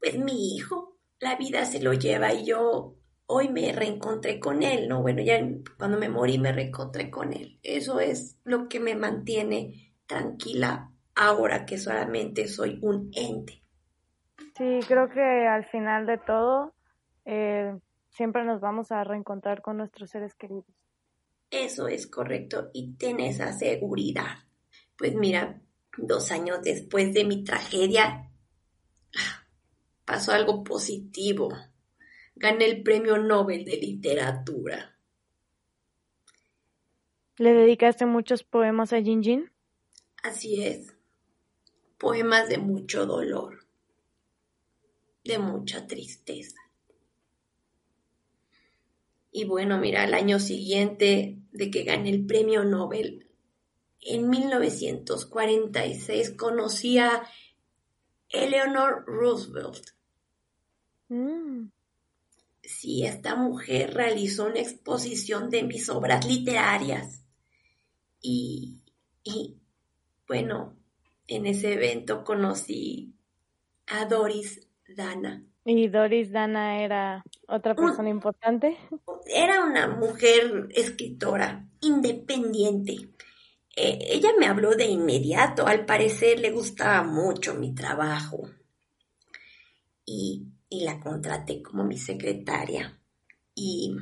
[0.00, 0.96] pues, mi hijo.
[1.18, 2.97] La vida se lo lleva y yo
[3.30, 5.02] hoy me reencontré con él, ¿no?
[5.02, 5.38] Bueno, ya
[5.76, 7.58] cuando me morí me reencontré con él.
[7.62, 13.62] Eso es lo que me mantiene tranquila ahora que solamente soy un ente.
[14.56, 16.74] Sí, creo que al final de todo
[17.26, 20.64] eh, siempre nos vamos a reencontrar con nuestros seres queridos.
[21.50, 24.38] Eso es correcto y ten esa seguridad.
[24.96, 25.60] Pues mira,
[25.98, 28.30] dos años después de mi tragedia
[30.06, 31.50] pasó algo positivo
[32.38, 34.96] gané el Premio Nobel de Literatura.
[37.36, 39.50] ¿Le dedicaste muchos poemas a Jin Jin?
[40.22, 40.94] Así es.
[41.98, 43.66] Poemas de mucho dolor,
[45.24, 46.60] de mucha tristeza.
[49.30, 53.28] Y bueno, mira, el año siguiente de que gané el premio Nobel,
[54.00, 57.22] en 1946 conocí a
[58.30, 59.90] Eleanor Roosevelt.
[61.08, 61.68] Mm
[62.68, 67.24] si esta mujer realizó una exposición de mis obras literarias.
[68.20, 68.82] Y,
[69.24, 69.56] y
[70.26, 70.76] bueno,
[71.26, 73.14] en ese evento conocí
[73.86, 75.42] a Doris Dana.
[75.64, 78.76] ¿Y Doris Dana era otra persona importante?
[79.26, 83.08] Era una mujer escritora independiente.
[83.76, 88.50] Eh, ella me habló de inmediato, al parecer le gustaba mucho mi trabajo.
[90.04, 92.98] Y y la contraté como mi secretaria.
[93.54, 93.96] Y,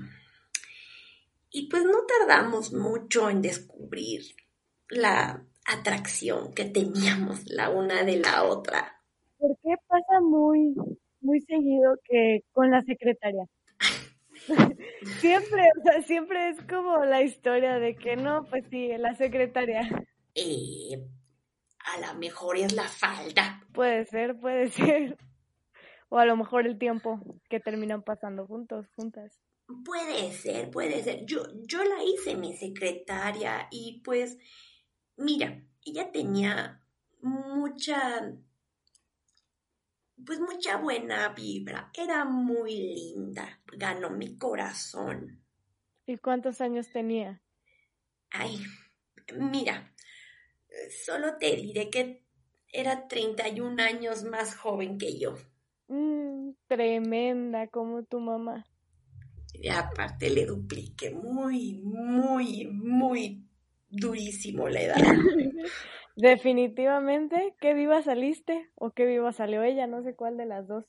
[1.51, 4.23] y pues no tardamos mucho en descubrir
[4.89, 9.01] la atracción que teníamos la una de la otra.
[9.39, 10.75] ¿Por qué pasa muy,
[11.21, 13.45] muy seguido que con la secretaria?
[15.21, 19.81] siempre, o sea, siempre es como la historia de que no, pues sí, la secretaria.
[20.35, 21.03] Eh,
[21.79, 23.63] a lo mejor es la falda.
[23.73, 25.17] Puede ser, puede ser
[26.09, 29.41] o a lo mejor el tiempo que terminan pasando juntos, juntas.
[29.85, 31.27] Puede ser, puede ser.
[31.27, 34.39] Yo, yo la hice mi secretaria y pues,
[35.17, 36.83] mira, ella tenía
[37.21, 38.33] mucha,
[40.25, 41.91] pues mucha buena vibra.
[41.95, 43.61] Era muy linda.
[43.77, 45.43] Ganó mi corazón.
[46.07, 47.43] ¿Y cuántos años tenía?
[48.31, 48.65] Ay,
[49.35, 49.93] mira,
[51.05, 52.25] solo te diré que
[52.73, 55.35] era 31 años más joven que yo.
[55.89, 58.67] Mm, tremenda como tu mamá.
[59.55, 63.45] Y aparte le dupliqué muy, muy, muy
[63.89, 64.97] durísimo la edad.
[66.17, 69.87] Definitivamente, ¿qué viva saliste o qué viva salió ella?
[69.87, 70.85] No sé cuál de las dos.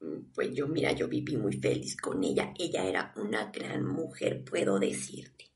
[0.00, 2.54] Mm, pues yo, mira, yo viví muy feliz con ella.
[2.58, 5.50] Ella era una gran mujer, puedo decirte.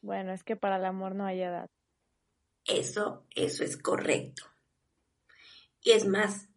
[0.00, 1.68] Bueno, es que para el amor no hay edad.
[2.64, 4.44] Eso, eso es correcto.
[5.82, 6.48] Y es más,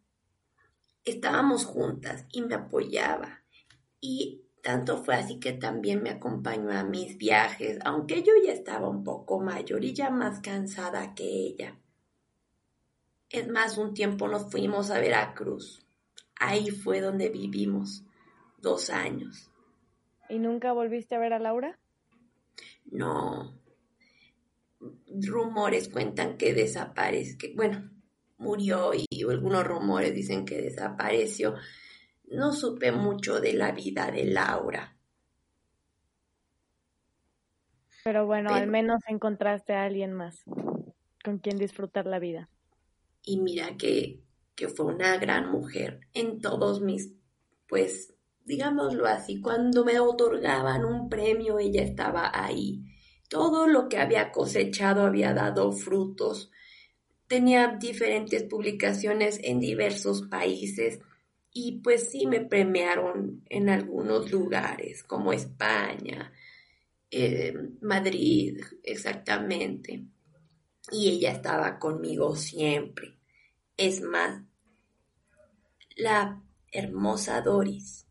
[1.10, 3.42] estábamos juntas y me apoyaba.
[4.00, 8.88] Y tanto fue así que también me acompañó a mis viajes, aunque yo ya estaba
[8.88, 11.78] un poco mayor y ya más cansada que ella.
[13.28, 15.86] Es más, un tiempo nos fuimos a Veracruz.
[16.36, 18.02] Ahí fue donde vivimos
[18.58, 19.50] dos años.
[20.28, 21.78] ¿Y nunca volviste a ver a Laura?
[22.86, 23.54] No.
[25.06, 27.90] Rumores cuentan que desaparece, que bueno,
[28.40, 31.54] murió y algunos rumores dicen que desapareció
[32.30, 34.96] no supe mucho de la vida de Laura.
[38.04, 40.42] Pero bueno, al menos encontraste a alguien más
[41.22, 42.48] con quien disfrutar la vida.
[43.22, 44.22] Y mira que,
[44.54, 47.12] que fue una gran mujer en todos mis,
[47.68, 48.14] pues,
[48.44, 52.84] digámoslo así, cuando me otorgaban un premio, ella estaba ahí.
[53.28, 56.50] Todo lo que había cosechado había dado frutos.
[57.30, 60.98] Tenía diferentes publicaciones en diversos países
[61.52, 66.32] y pues sí me premiaron en algunos lugares, como España,
[67.08, 70.06] eh, Madrid, exactamente.
[70.90, 73.16] Y ella estaba conmigo siempre.
[73.76, 74.42] Es más,
[75.94, 78.08] la hermosa Doris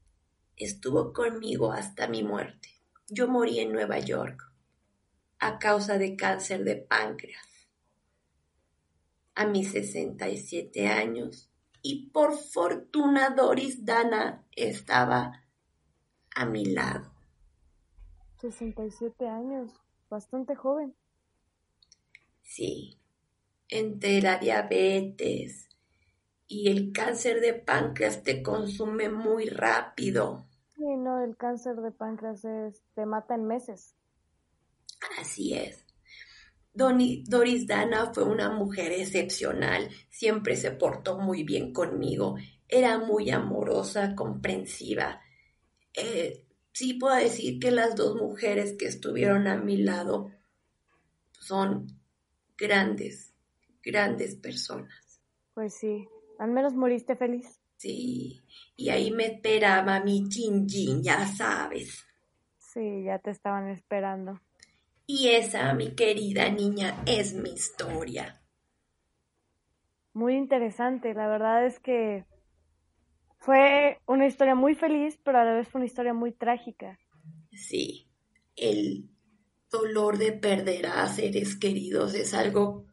[0.55, 2.69] estuvo conmigo hasta mi muerte.
[3.09, 4.49] Yo morí en Nueva York
[5.39, 7.48] a causa de cáncer de páncreas.
[9.39, 11.49] A mis 67 años
[11.81, 15.45] y por fortuna Doris Dana estaba
[16.35, 17.09] a mi lado.
[18.41, 19.71] 67 años,
[20.09, 20.93] bastante joven.
[22.41, 22.99] Sí,
[23.69, 25.69] entre la diabetes
[26.45, 30.49] y el cáncer de páncreas te consume muy rápido.
[30.75, 33.95] Sí, no, el cáncer de páncreas te mata en meses.
[35.17, 35.88] Así es.
[36.73, 42.35] Doris Dana fue una mujer excepcional, siempre se portó muy bien conmigo,
[42.67, 45.21] era muy amorosa, comprensiva.
[45.93, 50.31] Eh, sí puedo decir que las dos mujeres que estuvieron a mi lado
[51.31, 51.87] son
[52.57, 53.33] grandes,
[53.83, 55.21] grandes personas.
[55.53, 56.07] Pues sí,
[56.37, 57.59] al menos moriste feliz.
[57.77, 58.41] Sí,
[58.75, 60.67] y ahí me esperaba mi chin
[61.01, 62.05] ya sabes.
[62.57, 64.39] Sí, ya te estaban esperando.
[65.11, 68.43] Y esa, mi querida niña, es mi historia.
[70.13, 72.25] Muy interesante, la verdad es que
[73.39, 76.99] fue una historia muy feliz, pero a la vez fue una historia muy trágica.
[77.51, 78.07] Sí,
[78.55, 79.09] el
[79.71, 82.85] dolor de perder a seres queridos es algo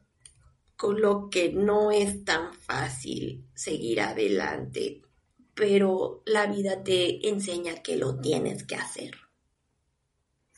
[0.78, 5.02] con lo que no es tan fácil seguir adelante,
[5.54, 9.25] pero la vida te enseña que lo tienes que hacer.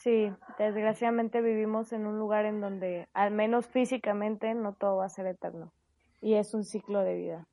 [0.09, 5.09] Sí, desgraciadamente vivimos en un lugar en donde, al menos físicamente, no todo va a
[5.09, 5.71] ser eterno.
[6.19, 7.47] Y es un ciclo de vida.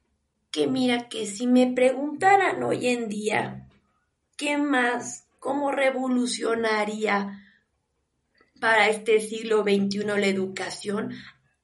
[0.50, 3.68] Que mira que si me preguntaran hoy en día,
[4.38, 5.28] ¿qué más?
[5.38, 7.42] ¿Cómo revolucionaría
[8.58, 11.12] para este siglo XXI la educación?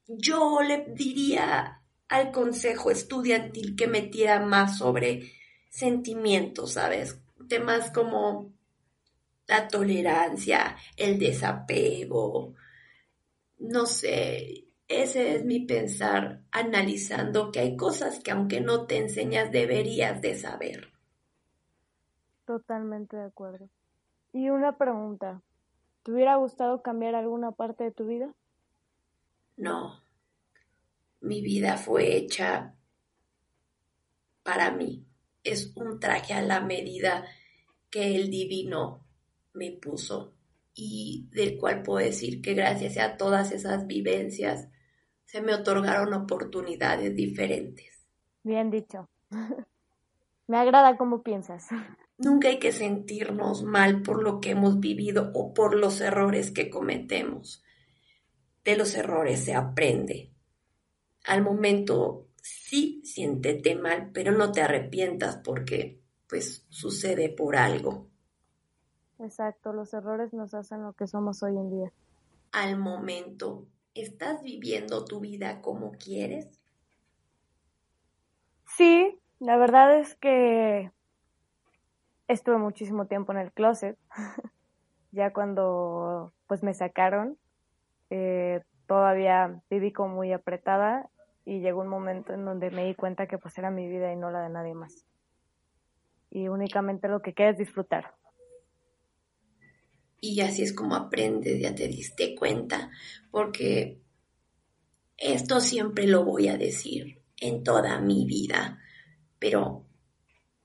[0.07, 1.81] Yo le diría
[2.11, 5.33] al consejo estudiantil que metiera más sobre
[5.71, 7.19] sentimientos, ¿sabes?
[7.49, 8.53] Temas como
[9.53, 12.55] la tolerancia, el desapego,
[13.59, 19.53] no sé, ese es mi pensar analizando que hay cosas que aunque no te enseñas
[19.53, 20.91] deberías de saber.
[22.47, 23.69] Totalmente de acuerdo.
[24.33, 25.43] Y una pregunta,
[26.03, 28.35] ¿te hubiera gustado cambiar alguna parte de tu vida?
[29.59, 30.03] No,
[31.21, 32.75] mi vida fue hecha
[34.43, 35.07] para mí.
[35.45, 37.27] Es un traje a la medida
[37.91, 39.02] que el divino
[39.55, 40.35] me puso
[40.75, 44.69] y del cual puedo decir que gracias a todas esas vivencias
[45.25, 48.07] se me otorgaron oportunidades diferentes.
[48.43, 49.09] Bien dicho.
[50.47, 51.69] me agrada cómo piensas.
[52.19, 56.71] Nunca hay que sentirnos mal por lo que hemos vivido o por los errores que
[56.71, 57.65] cometemos.
[58.65, 60.31] De los errores se aprende.
[61.25, 68.12] Al momento sí siéntete mal, pero no te arrepientas porque pues sucede por algo.
[69.23, 71.93] Exacto, los errores nos hacen lo que somos hoy en día.
[72.51, 76.61] Al momento, ¿estás viviendo tu vida como quieres?
[78.67, 80.91] Sí, la verdad es que
[82.27, 83.97] estuve muchísimo tiempo en el closet.
[85.13, 87.39] ya cuando pues me sacaron,
[88.11, 91.09] eh, todavía viví como muy apretada
[91.45, 94.17] y llegó un momento en donde me di cuenta que pues era mi vida y
[94.17, 95.07] no la de nadie más.
[96.29, 98.17] Y únicamente lo que queda es disfrutar.
[100.25, 102.93] Y así es como aprendes, ya te diste cuenta,
[103.33, 104.01] porque
[105.17, 108.81] esto siempre lo voy a decir en toda mi vida,
[109.41, 109.85] pero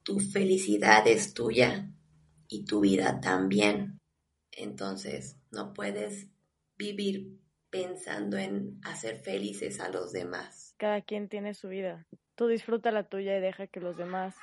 [0.04, 1.90] tu felicidad es tuya
[2.48, 4.00] y tu vida también.
[4.52, 6.28] Entonces, no puedes
[6.78, 7.40] vivir
[7.72, 10.76] pensando en hacer felices a los demás.
[10.78, 12.06] Cada quien tiene su vida.
[12.36, 14.36] Tú disfruta la tuya y deja que los demás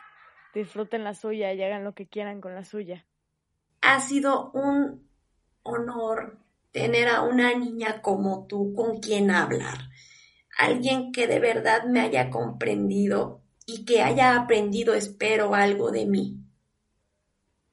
[0.55, 3.07] disfruten la suya y hagan lo que quieran con la suya.
[3.87, 5.07] Ha sido un
[5.62, 6.39] honor
[6.72, 9.91] tener a una niña como tú con quien hablar.
[10.57, 16.39] Alguien que de verdad me haya comprendido y que haya aprendido, espero, algo de mí.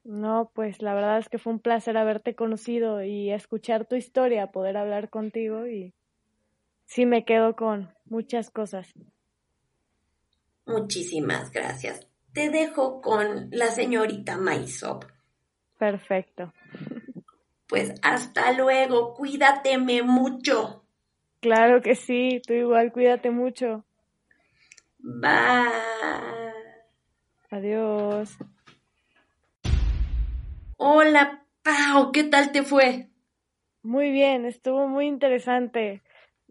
[0.03, 4.51] No, pues la verdad es que fue un placer haberte conocido y escuchar tu historia,
[4.51, 5.93] poder hablar contigo y
[6.83, 8.93] sí me quedo con muchas cosas.
[10.65, 12.05] Muchísimas gracias.
[12.33, 15.05] Te dejo con la señorita Maisop.
[15.81, 16.53] Perfecto.
[17.67, 20.85] Pues hasta luego, cuídateme mucho.
[21.39, 23.83] Claro que sí, tú igual, cuídate mucho.
[24.99, 25.31] Bye.
[27.49, 28.37] Adiós.
[30.77, 33.09] Hola, Pau, ¿qué tal te fue?
[33.81, 36.03] Muy bien, estuvo muy interesante.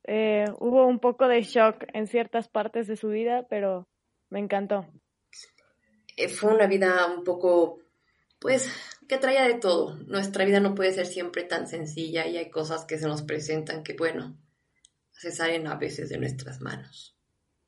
[0.09, 3.87] Eh, hubo un poco de shock en ciertas partes de su vida, pero
[4.29, 4.89] me encantó.
[6.17, 7.79] Eh, fue una vida un poco,
[8.41, 9.97] pues, que traía de todo.
[10.07, 13.83] Nuestra vida no puede ser siempre tan sencilla y hay cosas que se nos presentan
[13.83, 14.39] que, bueno,
[15.11, 17.19] se salen a veces de nuestras manos.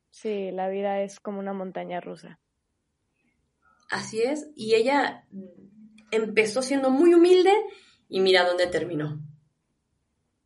[0.09, 2.39] Sí, la vida es como una montaña rusa.
[3.89, 5.27] Así es, y ella
[6.11, 7.51] empezó siendo muy humilde
[8.07, 9.19] y mira dónde terminó.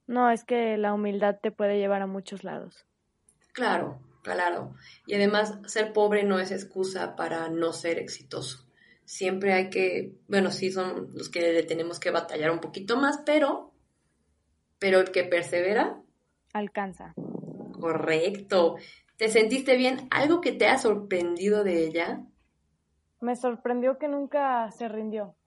[0.07, 2.87] No, es que la humildad te puede llevar a muchos lados.
[3.53, 4.73] Claro, claro.
[5.05, 8.66] Y además, ser pobre no es excusa para no ser exitoso.
[9.07, 13.21] Siempre hay que, bueno, sí son los que le tenemos que batallar un poquito más,
[13.25, 13.71] pero,
[14.79, 16.01] pero el que persevera.
[16.51, 17.13] Alcanza.
[17.79, 18.75] Correcto.
[19.15, 20.09] ¿Te sentiste bien?
[20.11, 22.21] ¿Algo que te ha sorprendido de ella?
[23.21, 25.37] Me sorprendió que nunca se rindió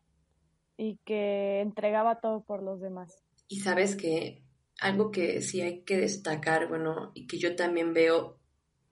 [0.78, 3.22] y que entregaba todo por los demás.
[3.46, 4.42] Y sabes que
[4.80, 8.38] algo que sí hay que destacar, bueno, y que yo también veo,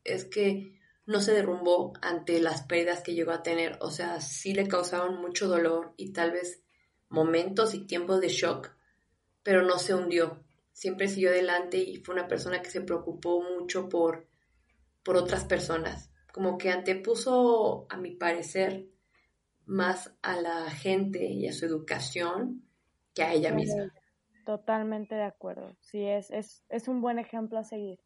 [0.04, 0.77] es que
[1.08, 3.78] no se derrumbó ante las pérdidas que llegó a tener.
[3.80, 6.62] O sea, sí le causaron mucho dolor y tal vez
[7.08, 8.76] momentos y tiempos de shock,
[9.42, 10.44] pero no se hundió.
[10.70, 14.28] Siempre siguió adelante y fue una persona que se preocupó mucho por,
[15.02, 16.10] por otras personas.
[16.30, 18.88] Como que antepuso, a mi parecer,
[19.64, 22.68] más a la gente y a su educación
[23.14, 23.94] que a ella misma.
[24.44, 25.74] Totalmente de acuerdo.
[25.80, 27.98] Sí, es, es, es un buen ejemplo a seguir.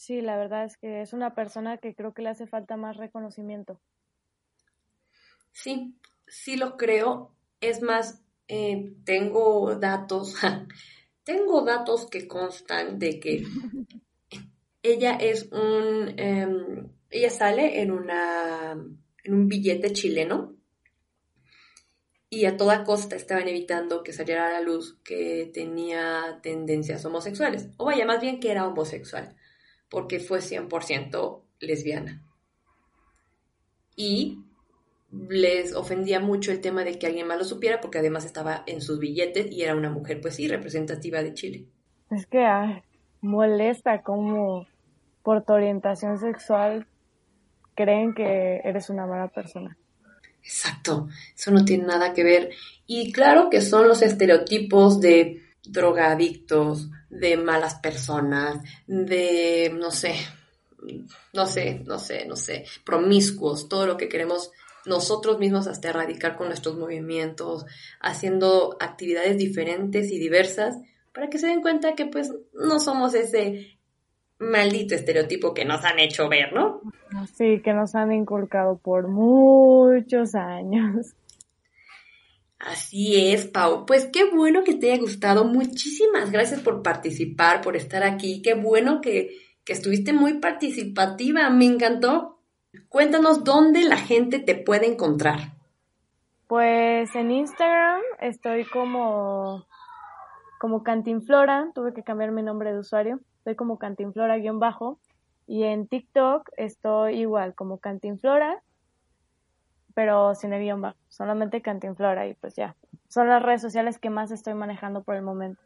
[0.00, 2.96] Sí, la verdad es que es una persona que creo que le hace falta más
[2.96, 3.82] reconocimiento.
[5.52, 5.94] Sí,
[6.26, 7.36] sí lo creo.
[7.60, 10.36] Es más, eh, tengo datos,
[11.22, 13.44] tengo datos que constan de que
[14.82, 20.56] ella es un, em, ella sale en una, en un billete chileno
[22.30, 27.68] y a toda costa estaban evitando que saliera a la luz que tenía tendencias homosexuales,
[27.76, 29.36] o vaya, más bien que era homosexual,
[29.90, 32.22] porque fue 100% lesbiana.
[33.96, 34.44] Y
[35.10, 38.80] les ofendía mucho el tema de que alguien más lo supiera, porque además estaba en
[38.80, 41.66] sus billetes y era una mujer, pues sí, representativa de Chile.
[42.10, 42.46] Es que
[43.20, 44.66] molesta como
[45.22, 46.86] por tu orientación sexual
[47.74, 49.76] creen que eres una mala persona.
[50.42, 52.50] Exacto, eso no tiene nada que ver.
[52.86, 60.14] Y claro que son los estereotipos de drogadictos, de malas personas, de, no sé,
[61.32, 64.50] no sé, no sé, no sé, promiscuos, todo lo que queremos
[64.86, 67.66] nosotros mismos hasta erradicar con nuestros movimientos,
[68.00, 70.78] haciendo actividades diferentes y diversas
[71.12, 73.78] para que se den cuenta que pues no somos ese
[74.38, 76.80] maldito estereotipo que nos han hecho ver, ¿no?
[77.34, 81.14] Sí, que nos han inculcado por muchos años.
[82.60, 83.86] Así es, Pau.
[83.86, 85.44] Pues qué bueno que te haya gustado.
[85.44, 88.42] Muchísimas gracias por participar, por estar aquí.
[88.42, 89.30] Qué bueno que,
[89.64, 91.48] que estuviste muy participativa.
[91.48, 92.38] Me encantó.
[92.90, 95.54] Cuéntanos dónde la gente te puede encontrar.
[96.48, 99.64] Pues en Instagram estoy como,
[100.60, 101.70] como Cantinflora.
[101.74, 103.20] Tuve que cambiar mi nombre de usuario.
[103.38, 105.00] Estoy como Cantinflora-bajo.
[105.46, 108.62] Y en TikTok estoy igual como Cantinflora.
[109.94, 112.76] Pero sin el guion bajo, solamente Cantinflora y pues ya.
[113.08, 115.60] Son las redes sociales que más estoy manejando por el momento.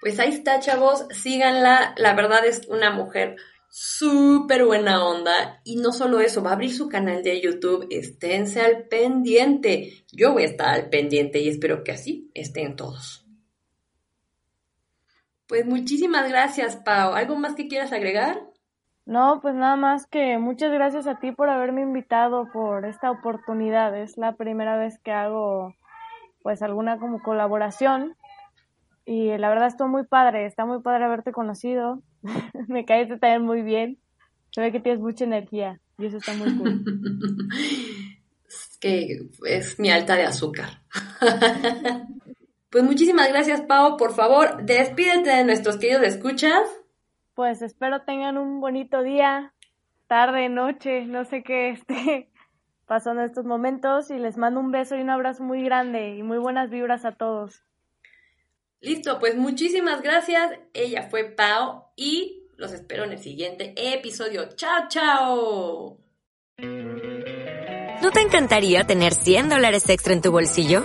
[0.00, 3.36] Pues ahí está, chavos, síganla, la verdad es una mujer
[3.70, 8.60] súper buena onda y no solo eso, va a abrir su canal de YouTube, esténse
[8.60, 13.26] al pendiente, yo voy a estar al pendiente y espero que así estén todos.
[15.48, 17.14] Pues muchísimas gracias, Pau.
[17.14, 18.40] ¿Algo más que quieras agregar?
[19.06, 23.96] No, pues nada más que muchas gracias a ti por haberme invitado por esta oportunidad.
[23.98, 25.74] Es la primera vez que hago
[26.42, 28.16] pues alguna como colaboración
[29.06, 32.02] y la verdad estuvo muy padre, está muy padre haberte conocido.
[32.68, 33.98] Me caíste también muy bien.
[34.50, 36.84] Se ve que tienes mucha energía y eso está muy cool.
[38.48, 40.82] es que es mi alta de azúcar.
[42.70, 43.96] pues muchísimas gracias, Pau.
[43.98, 46.62] Por favor, despídete de nuestros queridos escuchas.
[47.34, 49.52] Pues espero tengan un bonito día,
[50.06, 52.30] tarde, noche, no sé qué esté
[52.86, 56.22] pasando en estos momentos y les mando un beso y un abrazo muy grande y
[56.22, 57.64] muy buenas vibras a todos.
[58.80, 60.52] Listo, pues muchísimas gracias.
[60.74, 64.50] Ella fue Pau y los espero en el siguiente episodio.
[64.54, 65.98] ¡Chao, chao!
[68.02, 70.84] ¿No te encantaría tener 100 dólares extra en tu bolsillo?